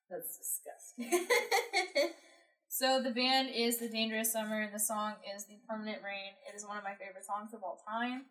That's 0.09 0.37
disgusting. 0.37 1.27
so 2.67 3.01
the 3.01 3.11
band 3.11 3.49
is 3.53 3.77
The 3.77 3.89
Dangerous 3.89 4.31
Summer 4.31 4.61
and 4.61 4.73
the 4.73 4.79
song 4.79 5.13
is 5.35 5.45
The 5.45 5.59
Permanent 5.67 6.01
Rain. 6.03 6.33
It 6.51 6.55
is 6.55 6.65
one 6.65 6.77
of 6.77 6.83
my 6.83 6.95
favorite 6.95 7.25
songs 7.25 7.53
of 7.53 7.61
all 7.63 7.79
time. 7.87 8.23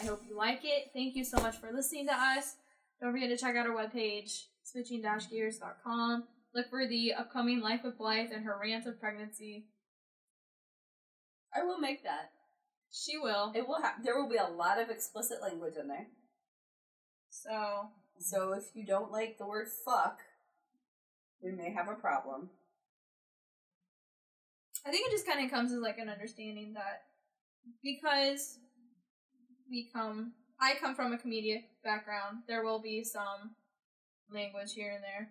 I 0.00 0.06
hope 0.06 0.22
you 0.26 0.36
like 0.36 0.60
it. 0.64 0.90
Thank 0.94 1.14
you 1.14 1.24
so 1.24 1.38
much 1.38 1.58
for 1.58 1.70
listening 1.72 2.06
to 2.06 2.14
us. 2.14 2.56
Don't 3.00 3.12
forget 3.12 3.28
to 3.28 3.36
check 3.36 3.54
out 3.54 3.66
our 3.66 3.76
webpage, 3.76 4.44
switching-gears.com. 4.64 6.24
Look 6.54 6.70
for 6.70 6.86
the 6.86 7.12
upcoming 7.12 7.60
Life 7.60 7.84
of 7.84 7.98
Blythe 7.98 8.30
and 8.34 8.46
her 8.46 8.58
rant 8.58 8.86
of 8.86 8.98
pregnancy. 8.98 9.66
I 11.54 11.62
will 11.62 11.78
make 11.78 12.02
that. 12.04 12.30
She 12.90 13.18
will. 13.18 13.52
It 13.54 13.68
will 13.68 13.82
have. 13.82 14.02
There 14.02 14.16
will 14.16 14.28
be 14.28 14.36
a 14.36 14.48
lot 14.48 14.80
of 14.80 14.88
explicit 14.88 15.42
language 15.42 15.74
in 15.78 15.88
there. 15.88 16.06
So, 17.42 17.88
So 18.18 18.38
mm-hmm. 18.38 18.58
if 18.58 18.64
you 18.74 18.84
don't 18.84 19.12
like 19.12 19.38
the 19.38 19.46
word 19.46 19.68
fuck, 19.84 20.20
we 21.42 21.52
may 21.52 21.72
have 21.72 21.88
a 21.88 21.94
problem. 21.94 22.50
I 24.86 24.90
think 24.90 25.08
it 25.08 25.12
just 25.12 25.26
kind 25.26 25.44
of 25.44 25.50
comes 25.50 25.72
as 25.72 25.80
like 25.80 25.98
an 25.98 26.08
understanding 26.08 26.74
that 26.74 27.02
because 27.82 28.58
we 29.68 29.88
come, 29.92 30.32
I 30.60 30.74
come 30.80 30.94
from 30.94 31.12
a 31.12 31.18
comedic 31.18 31.64
background, 31.82 32.38
there 32.46 32.64
will 32.64 32.80
be 32.80 33.02
some 33.02 33.56
language 34.32 34.72
here 34.74 34.92
and 34.92 35.02
there. 35.02 35.30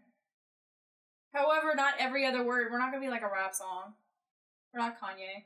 However, 1.34 1.74
not 1.76 1.96
every 2.00 2.26
other 2.26 2.44
word. 2.44 2.68
We're 2.72 2.80
not 2.80 2.92
gonna 2.92 3.06
be 3.06 3.10
like 3.10 3.22
a 3.22 3.32
rap 3.32 3.56
song. 3.56 3.94
We're 4.74 4.82
not 4.82 5.00
Kanye. 5.00 5.44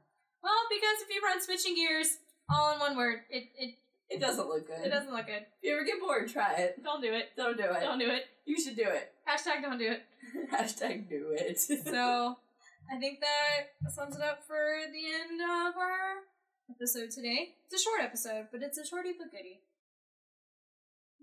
Well, 0.41 0.63
because 0.69 1.03
if 1.03 1.13
you 1.13 1.21
run 1.21 1.41
switching 1.41 1.75
gears 1.75 2.17
all 2.49 2.73
in 2.73 2.79
one 2.79 2.95
word, 2.97 3.19
it 3.29 3.43
it, 3.58 3.75
It 4.10 4.19
doesn't 4.19 4.47
look 4.47 4.65
good. 4.67 4.86
it 4.86 4.89
doesn't 4.89 5.12
look 5.13 5.27
good. 5.27 5.43
If 5.62 5.63
you 5.63 5.75
ever 5.75 5.84
get 5.86 5.99
bored, 5.99 6.29
try 6.29 6.53
it. 6.55 6.84
Don't 6.84 7.01
do 7.01 7.13
it. 7.13 7.29
Don't 7.36 7.58
do 7.58 7.63
it. 7.63 7.82
Don't 7.82 7.99
do 7.99 8.10
it. 8.10 8.23
You 8.45 8.60
should 8.60 8.75
do 8.75 8.88
it. 8.88 9.12
Hashtag 9.29 9.62
don't 9.62 9.77
do 9.77 9.91
it. 9.91 10.03
Hashtag 10.51 11.10
do 11.10 11.36
it. 11.38 11.60
So 11.86 12.38
I 12.91 12.97
think 12.99 13.19
that 13.19 13.91
sums 13.93 14.15
it 14.15 14.21
up 14.23 14.39
for 14.47 14.79
the 14.91 15.05
end 15.05 15.41
of 15.41 15.77
our 15.77 16.25
episode 16.71 17.12
today. 17.12 17.53
It's 17.69 17.82
a 17.82 17.84
short 17.84 18.01
episode, 18.01 18.47
but 18.51 18.63
it's 18.63 18.77
a 18.79 18.86
shorty 18.86 19.12
but 19.17 19.29
goodie. 19.29 19.62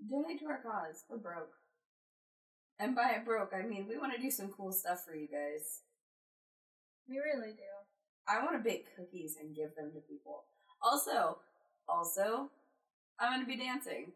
Donate 0.09 0.39
to 0.41 0.47
our 0.47 0.61
cause. 0.63 1.03
We're 1.09 1.19
broke. 1.19 1.51
And 2.79 2.95
by 2.95 3.11
it 3.17 3.25
broke, 3.25 3.53
I 3.55 3.67
mean 3.67 3.87
we 3.89 3.99
want 3.99 4.15
to 4.15 4.21
do 4.21 4.31
some 4.31 4.49
cool 4.49 4.73
stuff 4.73 5.05
for 5.05 5.15
you 5.15 5.27
guys. 5.27 5.81
We 7.09 7.19
really 7.19 7.53
do. 7.53 7.63
I 8.29 8.43
want 8.43 8.57
to 8.57 8.63
bake 8.63 8.89
cookies 8.97 9.37
and 9.41 9.55
give 9.55 9.75
them 9.77 9.93
to 9.95 10.01
people. 10.01 10.45
Also, 10.83 11.39
also, 11.89 12.51
I'm 13.21 13.33
going 13.33 13.41
to 13.41 13.47
be 13.47 13.57
dancing. 13.57 14.13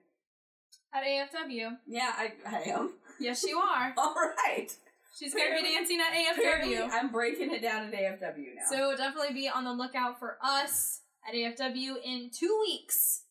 At 0.93 1.05
AFW. 1.05 1.77
Yeah, 1.87 2.13
I, 2.17 2.33
I 2.47 2.61
am. 2.71 2.95
Yes, 3.21 3.45
you 3.45 3.59
are. 3.61 3.95
All 3.97 4.15
right. 4.15 4.69
She's 5.17 5.35
going 5.35 5.57
to 5.57 5.63
be 5.63 5.69
dancing 5.69 6.01
at 6.01 6.13
AFW. 6.13 6.89
I'm 6.93 7.11
breaking 7.11 7.53
it 7.53 7.63
down 7.63 7.87
at 7.87 7.93
AFW 7.93 8.55
now. 8.57 8.63
So 8.71 8.97
definitely 8.97 9.35
be 9.35 9.49
on 9.49 9.65
the 9.65 9.73
lookout 9.73 10.19
for 10.19 10.37
us 10.43 11.01
at 11.29 11.35
AFW 11.35 11.95
in 12.05 12.31
two 12.37 12.57
weeks. 12.61 13.23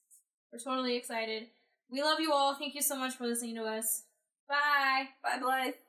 We're 0.52 0.60
totally 0.60 0.96
excited. 0.96 1.48
We 1.90 2.02
love 2.02 2.20
you 2.20 2.32
all. 2.32 2.56
Thank 2.56 2.76
you 2.76 2.82
so 2.82 2.98
much 2.98 3.16
for 3.16 3.26
listening 3.26 3.56
to 3.56 3.64
us. 3.64 4.04
Bye. 4.50 5.10
bye, 5.24 5.40
Blythe. 5.40 5.89